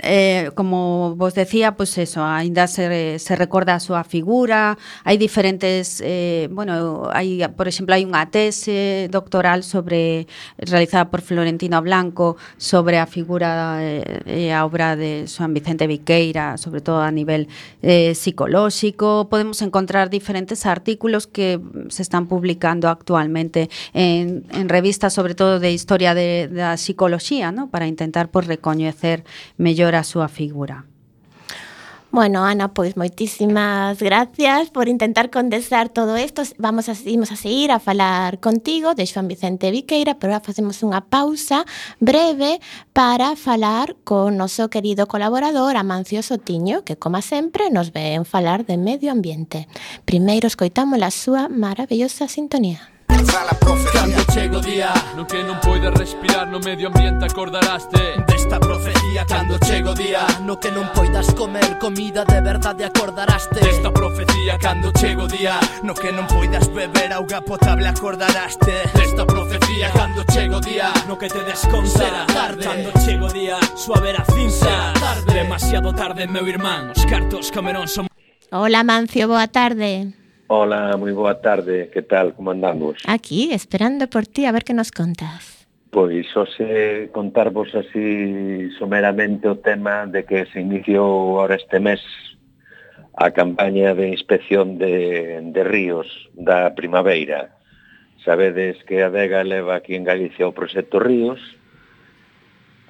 [0.02, 5.18] eh, como vos decía, pois pues eso, aínda se, se recorda a súa figura, hai
[5.18, 12.36] diferentes, eh, bueno, hai, por exemplo, hai unha tese doctoral sobre realizada por Florentino Blanco
[12.56, 17.10] sobre a figura eh, e eh, a obra de San Vicente Viqueira, sobre todo a
[17.10, 17.48] nivel
[17.82, 19.26] eh, psicolóxico.
[19.28, 21.58] Podemos encontrar diferentes artículos que
[21.88, 27.70] se están publicando actualmente en, en revistas, sobre todo de historia de, da psicología, ¿no?
[27.70, 29.24] para intentar por pues, coñecer
[29.56, 30.84] mellor a súa figura.
[32.10, 36.40] Bueno, Ana, pois moitísimas gracias por intentar condensar todo isto.
[36.56, 40.80] Vamos a, imos a seguir a falar contigo de Xoan Vicente Viqueira, pero ahora facemos
[40.80, 41.68] unha pausa
[42.00, 42.64] breve
[42.96, 48.80] para falar con noso querido colaborador Amancio Sotiño, que como sempre nos ven falar de
[48.80, 49.68] medio ambiente.
[50.08, 54.00] Primeiro escoitamos a súa maravillosa sintonía alcanzar profecía.
[54.00, 54.92] Cando chego día.
[55.16, 60.26] No que non poides respirar no medio ambiente acordaraste Desta profecía cando chego día.
[60.46, 65.58] No que non poidas comer comida de verdade acordaraste Desta profecía cando chego día.
[65.82, 70.92] No que non poidas beber auga potable acordaraste Desta profecía cando chego día.
[71.08, 72.62] No que te desconta Será tarde.
[72.62, 73.58] Cando chego día.
[73.74, 75.34] Suave a cinza tarde.
[75.34, 76.94] Demasiado tarde meu irmán.
[76.94, 78.06] Os cartos Camerón son
[78.50, 80.17] Hola Mancio, boa tarde.
[80.50, 83.04] Hola, moi boa tarde, que tal, como andamos?
[83.04, 85.68] Aquí, esperando por ti, a ver que nos contas.
[85.92, 92.00] Pois, hoxe contarvos así someramente o tema de que se iniciou ahora este mes
[93.20, 97.52] a campaña de inspección de, de ríos da primavera.
[98.24, 101.44] Sabedes que a Vega leva aquí en Galicia o proxecto Ríos,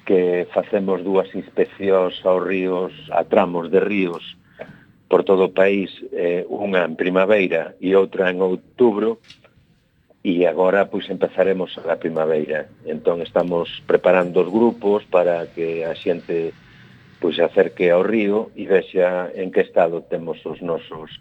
[0.07, 4.23] que facemos dúas inspeccións aos ríos, a tramos de ríos,
[5.09, 9.19] por todo o país, eh, unha en primavera e outra en outubro,
[10.21, 12.69] e agora pois empezaremos a primavera.
[12.85, 16.53] Entón estamos preparando os grupos para que a xente
[17.19, 21.19] pois acerque ao río e vexa en que estado temos os nosos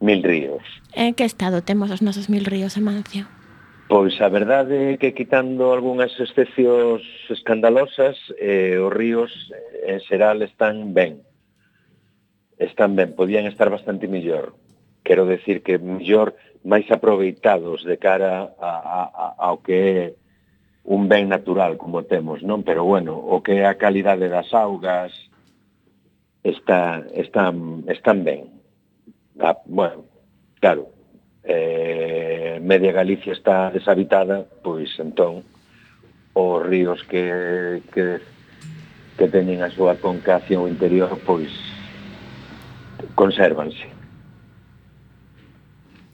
[0.00, 0.62] mil ríos.
[0.94, 3.26] En que estado temos os nosos mil ríos, Amancio?
[3.88, 10.40] Pois a verdade é que quitando algunhas excepcións escandalosas, eh, os ríos eh, en xeral
[10.40, 11.20] están ben
[12.58, 14.54] están ben, podían estar bastante mellor.
[15.02, 16.34] Quero decir que mellor
[16.64, 20.02] máis aproveitados de cara a, a, a, ao que é
[20.84, 22.64] un ben natural como temos, non?
[22.64, 25.12] Pero bueno, o que é a calidade das augas
[26.44, 28.48] está, están, están ben.
[29.40, 30.04] Ah, bueno,
[30.60, 30.88] claro,
[31.44, 35.44] eh, media Galicia está deshabitada, pois entón
[36.32, 38.20] os ríos que, que,
[39.16, 41.73] que teñen a súa concación interior, pois
[43.14, 43.84] consérvanse.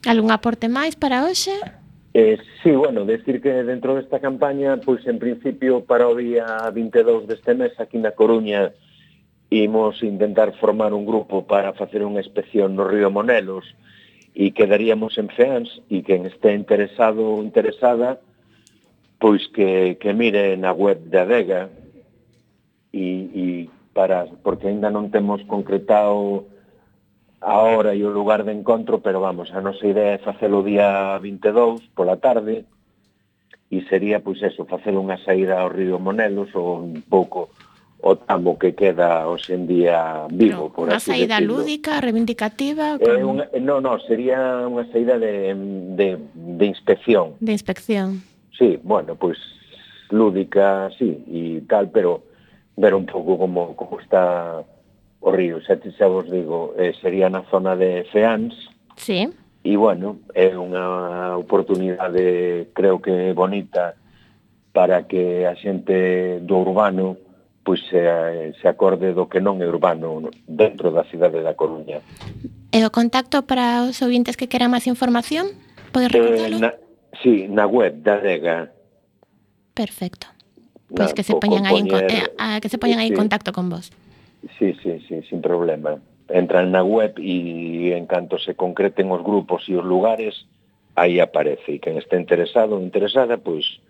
[0.05, 1.53] Algún aporte máis para hoxe?
[2.13, 7.27] Eh, sí, bueno, decir que dentro desta campaña, pois en principio para o día 22
[7.27, 8.75] deste mes aquí na Coruña
[9.51, 13.67] imos intentar formar un grupo para facer unha inspección no río Monelos
[14.31, 18.23] e quedaríamos en FEANS e quen este interesado ou interesada
[19.19, 21.67] pois que, que mire na web da ADEGA
[22.95, 23.45] e, e
[23.91, 26.47] para, porque ainda non temos concretado
[27.41, 30.67] a hora e o lugar de encontro, pero vamos, a nosa idea é facelo o
[30.67, 32.69] día 22 pola tarde
[33.73, 37.49] e sería, pois eso, facer unha saída ao río Monelos ou un pouco
[38.01, 40.93] o tamo que queda hoxe en día vivo, Pero, por así decirlo.
[40.93, 42.85] Unha saída lúdica, reivindicativa?
[42.97, 43.09] Con...
[43.09, 45.53] Eh, unha, no, no, sería unha saída de,
[45.97, 47.37] de, de inspección.
[47.41, 48.21] De inspección.
[48.53, 49.37] Sí, bueno, pois
[50.13, 52.21] lúdica, sí, e tal, pero
[52.77, 54.61] ver un pouco como, como está
[55.21, 58.53] o río Sete, xa vos digo, eh, sería na zona de Feans.
[58.97, 59.29] Sí.
[59.61, 63.93] E, bueno, é unha oportunidade, creo que bonita,
[64.73, 67.17] para que a xente do urbano
[67.63, 68.01] pois se,
[68.59, 72.01] se acorde do que non é urbano dentro da cidade da Coruña.
[72.73, 75.53] E o contacto para os ouvintes que queran máis información?
[75.93, 76.57] Podes eh, recordalo?
[76.57, 76.71] Eh, na,
[77.21, 78.73] sí, na web da DEGA.
[79.77, 80.25] Perfecto.
[80.89, 83.53] Pois pues que se poñan aí en, eh, a, que se poñan aí en contacto
[83.53, 83.93] con vos.
[84.57, 85.97] Sí, sí, sí, sin problema.
[86.29, 90.47] Entran na web e en canto se concreten os grupos e os lugares,
[90.95, 91.75] aí aparece.
[91.75, 93.81] E quen este interesado ou interesada, pois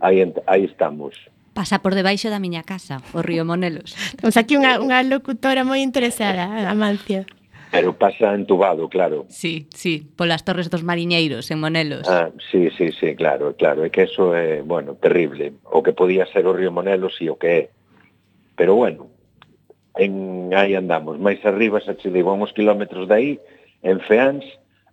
[0.00, 1.14] aí, aí estamos
[1.54, 3.94] pasa por debaixo da miña casa, o río Monelos.
[4.18, 7.22] Temos aquí unha, unha locutora moi interesada, Amancio.
[7.70, 9.26] Pero pasa entubado, claro.
[9.30, 12.06] Sí, sí, polas Torres dos Mariñeiros, en Monelos.
[12.06, 13.82] Ah, sí, sí, sí, claro, claro.
[13.82, 15.58] É que eso é, bueno, terrible.
[15.70, 17.62] O que podía ser o río Monelos e o que é.
[18.54, 19.10] Pero bueno,
[19.96, 23.30] en aí andamos, máis arriba xa che digo, uns kilómetros de aí,
[23.82, 24.44] en Feans,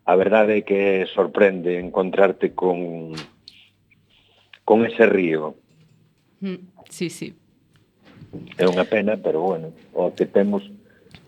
[0.05, 3.13] a verdade é que sorprende encontrarte con
[4.65, 5.55] con ese río.
[6.39, 7.33] Mm, sí, sí.
[8.55, 10.63] É unha pena, pero bueno, o que temos,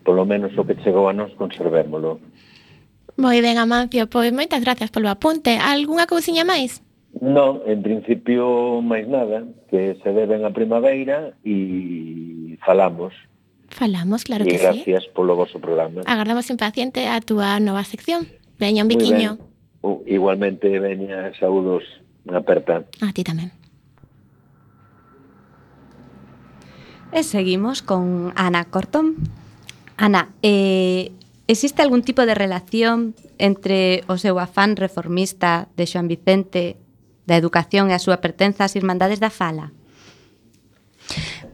[0.06, 2.22] polo menos o que chegou a nós, conservémolo.
[3.18, 5.58] Moi ben, Amancio, pois moitas gracias polo apunte.
[5.60, 6.82] Algúnha cousiña máis?
[7.22, 13.14] Non, en principio máis nada, que se deben a primavera e falamos.
[13.74, 14.92] Falamos, claro e que gracias sí.
[14.94, 16.06] gracias polo vosso programa.
[16.06, 18.30] Agardamos impaciente a túa nova sección.
[18.62, 19.42] Veña un biquiño.
[19.82, 21.82] Uh, igualmente, veña, saúdos,
[22.30, 22.86] aperta.
[23.02, 23.50] A ti tamén.
[27.10, 29.18] E eh, seguimos con Ana Cortón.
[29.98, 31.12] Ana, eh,
[31.50, 36.78] existe algún tipo de relación entre o seu afán reformista de Xoan Vicente
[37.26, 39.74] da educación e a súa pertenza ás Irmandades da Fala?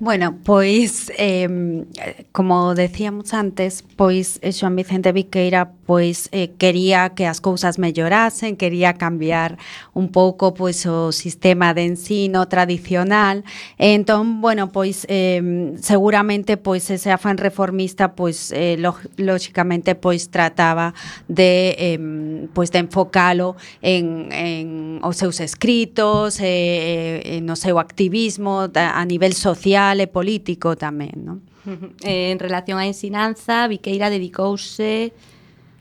[0.01, 1.83] Bueno, pois, eh,
[2.31, 8.55] como decíamos antes, pois eh, Xoan Vicente Viqueira pois eh, quería que as cousas mellorasen,
[8.55, 9.57] quería cambiar
[9.91, 13.43] un pouco pois o sistema de ensino tradicional.
[13.75, 18.79] E entón, bueno, pois eh, seguramente pois ese afán reformista pois eh,
[19.17, 20.93] lógicamente pois trataba
[21.27, 28.71] de eh, pois de enfocalo en, en os seus escritos, eh, eh no seu activismo
[28.71, 31.39] a nivel social social e político tamén, non?
[32.01, 35.13] Eh, en relación á ensinanza, Viqueira dedicouse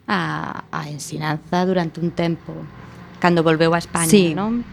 [0.08, 2.52] a, a ensinanza durante un tempo,
[3.20, 4.34] cando volveu a España, sí.
[4.34, 4.64] non?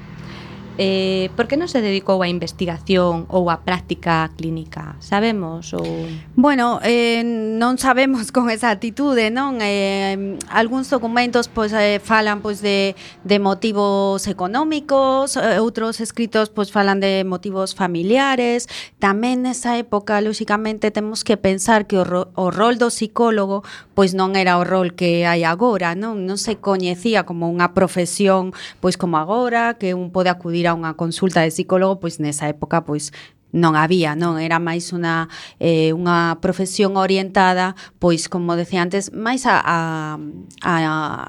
[0.77, 4.99] Eh, por que non se dedicou á investigación ou á práctica clínica?
[4.99, 5.87] Sabemos ou
[6.35, 9.63] Bueno, eh, non sabemos con esa atitude, non?
[9.63, 16.75] Eh, algúns documentos pois eh, falan pois de de motivos económicos, eh, outros escritos pois
[16.75, 18.67] falan de motivos familiares.
[18.99, 23.63] Tamén nesa época, lóxicamente, temos que pensar que o, ro o rol do psicólogo
[23.95, 26.27] pois non era o rol que hai agora, non?
[26.27, 28.51] Non se coñecía como unha profesión
[28.83, 32.49] pois como agora, que un pode acudir ir a unha consulta de psicólogo, pois nesa
[32.49, 33.13] época pois
[33.55, 35.31] non había, non era máis unha
[35.63, 40.19] eh, unha profesión orientada, pois como decía antes, máis a, a,
[40.59, 40.75] a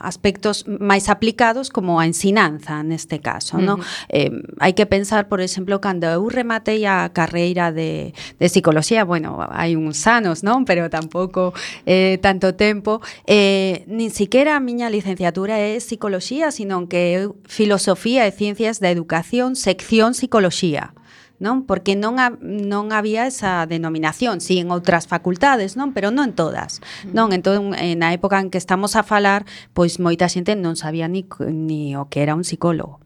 [0.02, 3.78] aspectos máis aplicados como a ensinanza neste caso, non?
[3.78, 4.10] Uh -huh.
[4.10, 8.10] Eh, hai que pensar, por exemplo, cando eu rematei a carreira de,
[8.42, 10.66] de psicología, bueno, hai uns anos, non?
[10.66, 11.54] Pero tampouco
[11.86, 12.98] eh, tanto tempo,
[13.30, 18.90] eh, nin siquiera a miña licenciatura é psicoloxía, sino que é filosofía e ciencias da
[18.90, 20.90] educación, sección psicoloxía
[21.38, 21.68] non?
[21.68, 26.32] Porque non ha, non había esa denominación, si sí, en outras facultades, non, pero non
[26.32, 26.80] en todas.
[27.12, 29.44] Non, entón na época en que estamos a falar,
[29.76, 33.00] pois moita xente non sabía ni, ni o que era un psicólogo.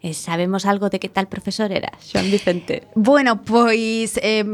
[0.00, 2.88] Eh, sabemos algo de que tal profesor era, Xoan Vicente?
[2.96, 4.44] Bueno, pois eh,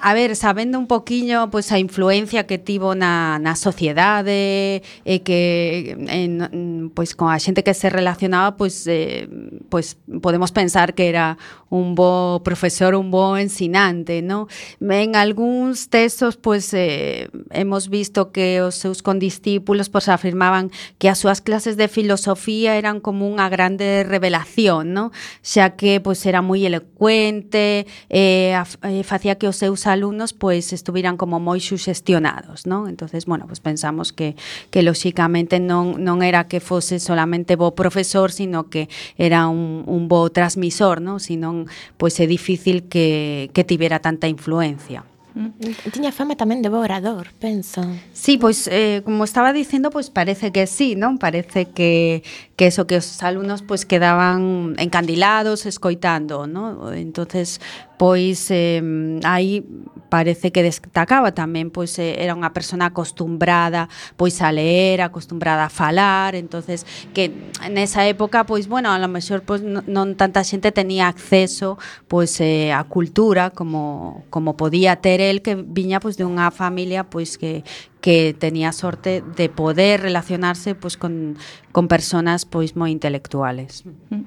[0.00, 5.98] a ver, sabendo un poquiño pois a influencia que tivo na na sociedade e que
[6.06, 9.26] en, pois con a xente que se relacionaba, pois eh,
[9.68, 11.36] pois podemos pensar que era
[11.70, 14.48] un bo profesor, un bo ensinante, ¿no?
[14.80, 20.70] En algúns textos pois eh, hemos visto que os seus condiscípulos pois afirmaban
[21.02, 25.10] que as súas clases de filosofía eran como unha grande revelación, ¿no?
[25.42, 31.16] Xa que pois era moi elocuente, eh, eh, facía que os seus alumnos pois estuviran
[31.16, 32.86] como moi suxestionados, non?
[32.86, 34.36] Entonces, bueno, pues pensamos que
[34.70, 38.86] que lóxicamente non non era que fose solamente bo profesor, sino que
[39.16, 41.18] era un un bo transmisor, non?
[41.18, 41.66] Sino
[41.96, 45.08] pois é difícil que que tivera tanta influencia.
[45.38, 45.54] Mm,
[45.94, 47.78] tiña fama tamén de bo orador, penso.
[48.10, 51.14] Sí, pois eh, como estaba dicindo, pois parece que sí, non?
[51.14, 52.26] Parece que
[52.58, 56.90] que eso que os alumnos pois quedaban encandilados escoitando, non?
[56.90, 57.62] Entonces,
[57.98, 58.80] pois eh,
[59.24, 59.66] aí
[60.08, 65.72] parece que destacaba tamén pois eh, era unha persona acostumbrada pois a ler, acostumbrada a
[65.72, 67.28] falar, entonces que
[67.68, 71.76] nesa época pois bueno, a lo mellor pois non tanta xente tenía acceso
[72.08, 77.04] pois eh, a cultura como como podía ter el que viña pois de unha familia
[77.04, 77.66] pois que
[77.98, 81.36] que tenía sorte de poder relacionarse pois con
[81.74, 83.84] con personas pois moi intelectuales.
[83.84, 84.22] Mm -hmm.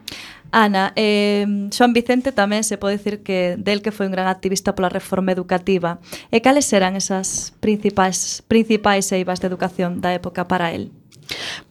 [0.51, 4.75] Ana, eh, Xoan Vicente tamén se pode dicir que del que foi un gran activista
[4.75, 6.03] pola reforma educativa.
[6.27, 10.91] E cales eran esas principais, principais eivas de educación da época para él?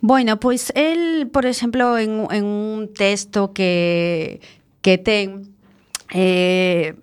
[0.01, 4.41] Bueno, pois el, por exemplo, en, en un texto que,
[4.81, 5.53] que ten...
[6.13, 6.97] Eh,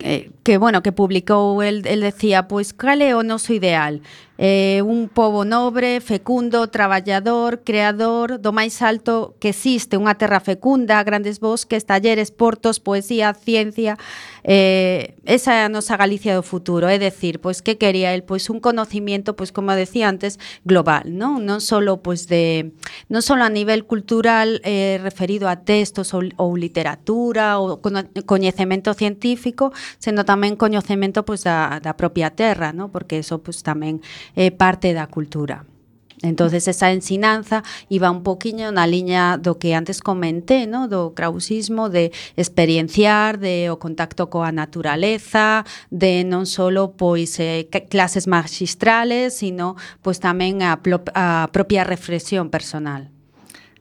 [0.00, 4.00] eh, que bueno, que publicou el, el decía, pois cal é o noso ideal?
[4.40, 11.02] Eh, un pobo nobre, fecundo, traballador, creador, do máis alto que existe, unha terra fecunda,
[11.02, 13.98] grandes bosques, talleres, portos, poesía, ciencia.
[14.46, 18.46] Eh, esa é a nosa Galicia do futuro, é dicir, pois que quería el, pois
[18.46, 21.42] un conocimiento, pois como decía antes, global, non?
[21.42, 22.70] Non solo pois de
[23.08, 27.80] non solo a nivel cultural eh, referido a textos ou, ou literatura ou
[28.28, 32.92] coñecemento científico, sendo tamén coñecemento pois, da, da propia terra, no?
[32.92, 34.04] porque eso pois, tamén
[34.36, 35.64] é eh, parte da cultura.
[36.22, 40.88] Entonces esa ensinanza iba un poquiño na liña do que antes comenté, ¿no?
[40.90, 45.62] do krausismo, de experienciar, de o contacto coa naturaleza,
[45.94, 50.82] de non solo pois eh, clases magistrales, sino pois tamén a,
[51.14, 53.14] a propia reflexión personal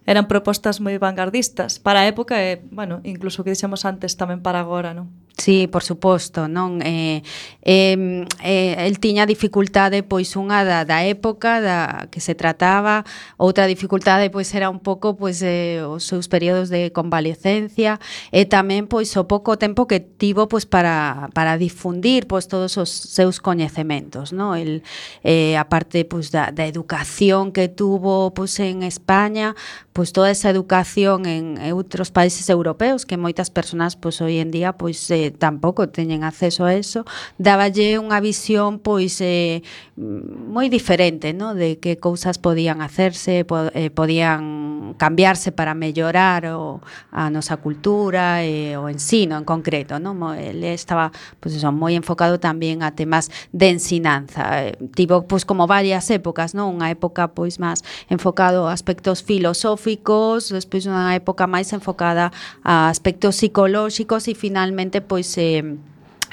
[0.07, 4.63] eran propostas moi vanguardistas para a época e, bueno, incluso que dixemos antes tamén para
[4.63, 5.11] agora, non?
[5.37, 7.21] Sí, por suposto, non eh,
[7.61, 13.05] eh, eh, el tiña dificultade pois unha da, da época da que se trataba,
[13.37, 18.01] outra dificultade pois era un pouco pois eh, os seus períodos de convalecencia
[18.33, 22.89] e tamén pois o pouco tempo que tivo pois para, para difundir pois todos os
[22.89, 24.57] seus coñecementos, non?
[24.57, 24.81] El
[25.21, 29.53] eh, a parte pois da, da educación que tuvo pois en España,
[29.93, 34.73] pois toda esa educación en outros países europeos que moitas persoas pois hoxe en día
[34.73, 37.03] pois eh, tampouco teñen acceso a eso,
[37.41, 39.65] dáballe unha visión pois eh,
[39.97, 41.57] moi diferente, no?
[41.57, 44.67] de que cousas podían hacerse, po, eh, podían
[44.97, 46.79] cambiarse para mellorar o,
[47.11, 50.13] a nosa cultura e eh, o ensino en concreto, no?
[50.37, 51.11] Ele estaba
[51.41, 54.69] pois eso, moi enfocado tamén a temas de ensinanza.
[54.69, 56.69] Eh, tivo pois como varias épocas, no?
[56.69, 62.29] Unha época pois máis enfocado a aspectos filosóficos, despois unha época máis enfocada
[62.61, 65.65] a aspectos psicolóxicos e finalmente pois pois eh,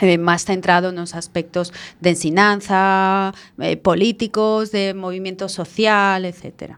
[0.04, 1.72] eh, máis centrado nos aspectos
[2.04, 6.76] de ensinanza, eh, políticos, de movimento social, etc.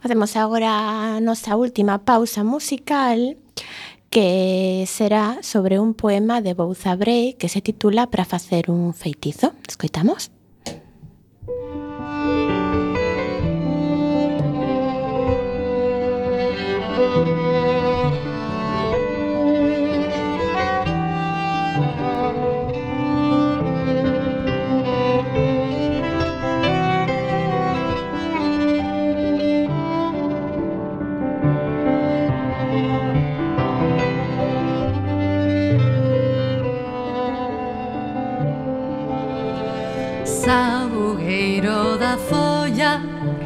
[0.00, 0.38] Facemos mm.
[0.40, 3.36] agora a nosa última pausa musical
[4.08, 9.52] que será sobre un poema de Bouza Brey que se titula Para facer un feitizo.
[9.68, 10.37] Escoitamos?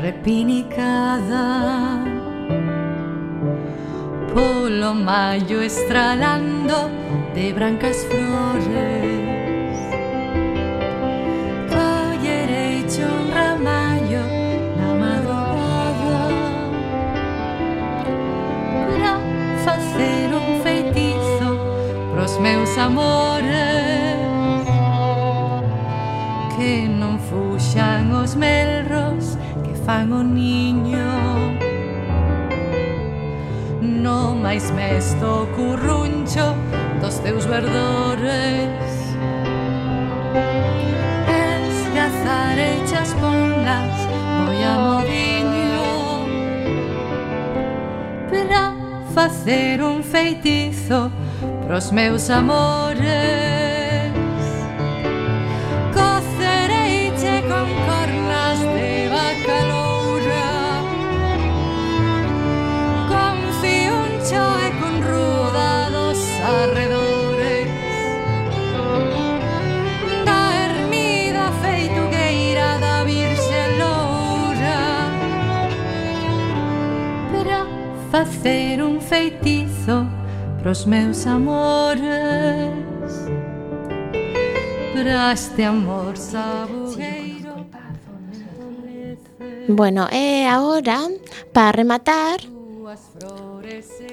[0.03, 2.03] Repinicada.
[4.35, 6.91] Polo maio estralando
[7.35, 9.79] de brancas flores.
[11.71, 14.25] Collerei un ramallo
[14.77, 16.25] na madrugada.
[18.89, 19.13] Para
[19.65, 21.49] facer un feitizo
[22.13, 23.71] pros meus amores.
[26.57, 28.72] Que non fuxan os melros que
[29.85, 31.07] fan o niño.
[33.81, 36.55] No máis mesto curruncho
[37.01, 38.79] dos teus verdores.
[41.27, 43.99] Esgazar e chas pongas
[44.45, 45.87] moi amodiño
[48.31, 48.75] Para
[49.15, 51.11] facer un feitizo
[51.67, 53.42] pros meus amores.
[80.63, 82.71] pros meus amores
[84.95, 87.43] para este amor sabugueiro
[89.69, 91.09] Bueno, e agora,
[91.53, 92.41] para rematar,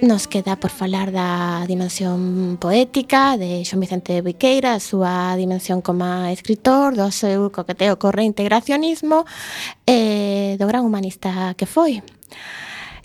[0.01, 6.05] Nos queda por falar da dimensión poética de Xon Vicente Viqueira, a súa dimensión como
[6.31, 9.27] escritor, do seu coqueteo co reintegracionismo
[9.83, 11.99] e eh, do gran humanista que foi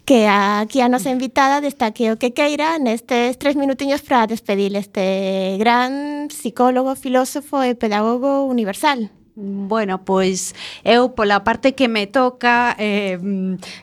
[0.04, 5.56] que aquí a nosa invitada destaque o que queira nestes tres minutiños para despedir este
[5.56, 9.08] gran psicólogo, filósofo e pedagogo universal.
[9.34, 13.18] Bueno, pois eu pola parte que me toca, eh,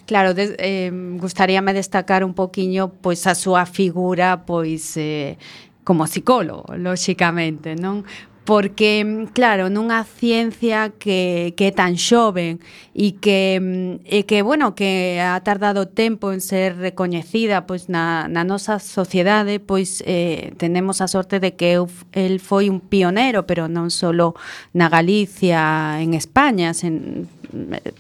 [0.06, 5.36] claro, des, eh, gustaríame destacar un poquiño pois a súa figura, pois eh,
[5.84, 8.06] como psicólogo, lóxicamente, non?
[8.44, 12.58] porque, claro, nunha ciencia que, que é tan xoven
[12.98, 18.42] e que, e que, bueno, que ha tardado tempo en ser recoñecida pois na, na
[18.42, 21.86] nosa sociedade, pois eh, tenemos a sorte de que eu,
[22.18, 24.10] el foi un pionero, pero non só
[24.74, 27.30] na Galicia, en España, sen,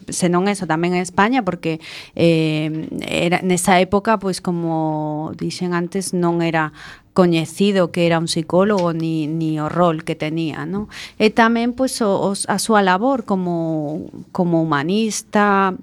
[0.10, 1.80] senón eso tamén en España porque
[2.16, 6.72] eh, era, nesa época pois como dixen antes non era
[7.12, 10.88] coñecido que era un psicólogo ni, ni o rol que tenía, ¿no?
[11.20, 15.76] E tamén pois os, a súa labor como como humanista,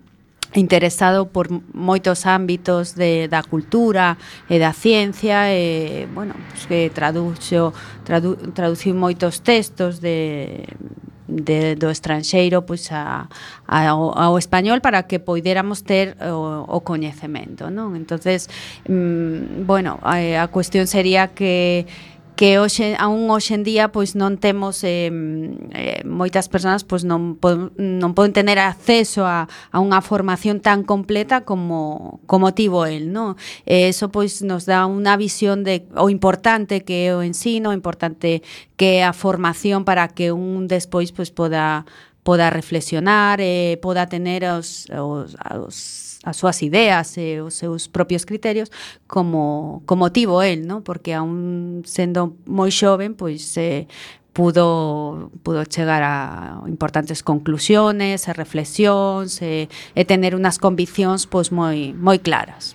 [0.55, 4.17] interesado por moitos ámbitos de, da cultura
[4.49, 10.65] e da ciencia e, bueno, pues, que traduxo, tradu, traduciu moitos textos de
[11.29, 13.29] de, do estranxeiro pois a,
[13.69, 17.95] a, ao, ao español para que poidéramos ter o, o coñecemento, non?
[17.95, 18.49] Entonces,
[18.89, 21.87] mm, bueno, a, a cuestión sería que
[22.39, 25.11] que hoxe, aún hoxe en día pois non temos eh,
[26.07, 31.43] moitas persoas pois non, po, non poden tener acceso a, a unha formación tan completa
[31.43, 33.35] como, como tivo el, no?
[33.67, 37.77] E eso pois nos dá unha visión de o importante que é o ensino, o
[37.77, 38.47] importante
[38.79, 41.91] que é a formación para que un despois pois poda
[42.23, 47.87] poda reflexionar, eh, poda tener os, os, os as súas ideas eh, e os seus
[47.87, 48.71] propios criterios
[49.07, 50.83] como como tivo el, ¿no?
[50.83, 53.87] Porque aún sendo moi xoven, pois eh,
[54.35, 61.55] pudo pudo chegar a importantes conclusiones, e reflexións e, e eh, tener unas conviccións pois
[61.55, 62.75] moi moi claras.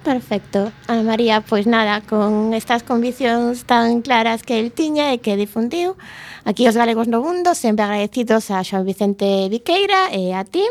[0.00, 0.72] Perfecto.
[0.88, 6.00] Ana María, pois nada, con estas conviccións tan claras que el tiña e que difundiu,
[6.48, 10.64] aquí os galegos no mundo, sempre agradecidos a Xoan Vicente Viqueira e a ti.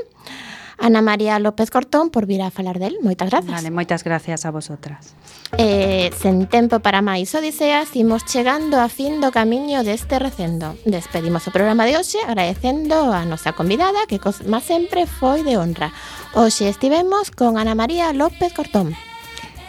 [0.82, 2.98] Ana María López Cortón por vir a falar del.
[3.02, 3.52] Moitas grazas.
[3.52, 5.16] Vale, moitas gracias a vosotras.
[5.58, 10.78] Eh, sen tempo para máis odiseas, imos chegando a fin do camiño deste recendo.
[10.86, 15.92] Despedimos o programa de hoxe agradecendo a nosa convidada que, como sempre, foi de honra.
[16.38, 18.96] Hoxe estivemos con Ana María López Cortón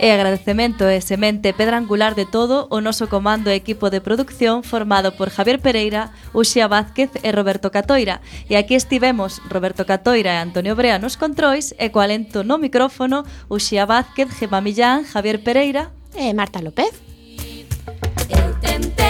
[0.01, 4.65] e agradecemento e semente pedra angular de todo o noso comando e equipo de produción
[4.65, 8.25] formado por Javier Pereira, Uxía Vázquez e Roberto Catoira.
[8.49, 13.29] E aquí estivemos Roberto Catoira e Antonio Brea nos controis e co alento no micrófono
[13.53, 16.97] Uxía Vázquez, Gemma Millán, Javier Pereira e Marta López.
[18.33, 19.10] Eu tentei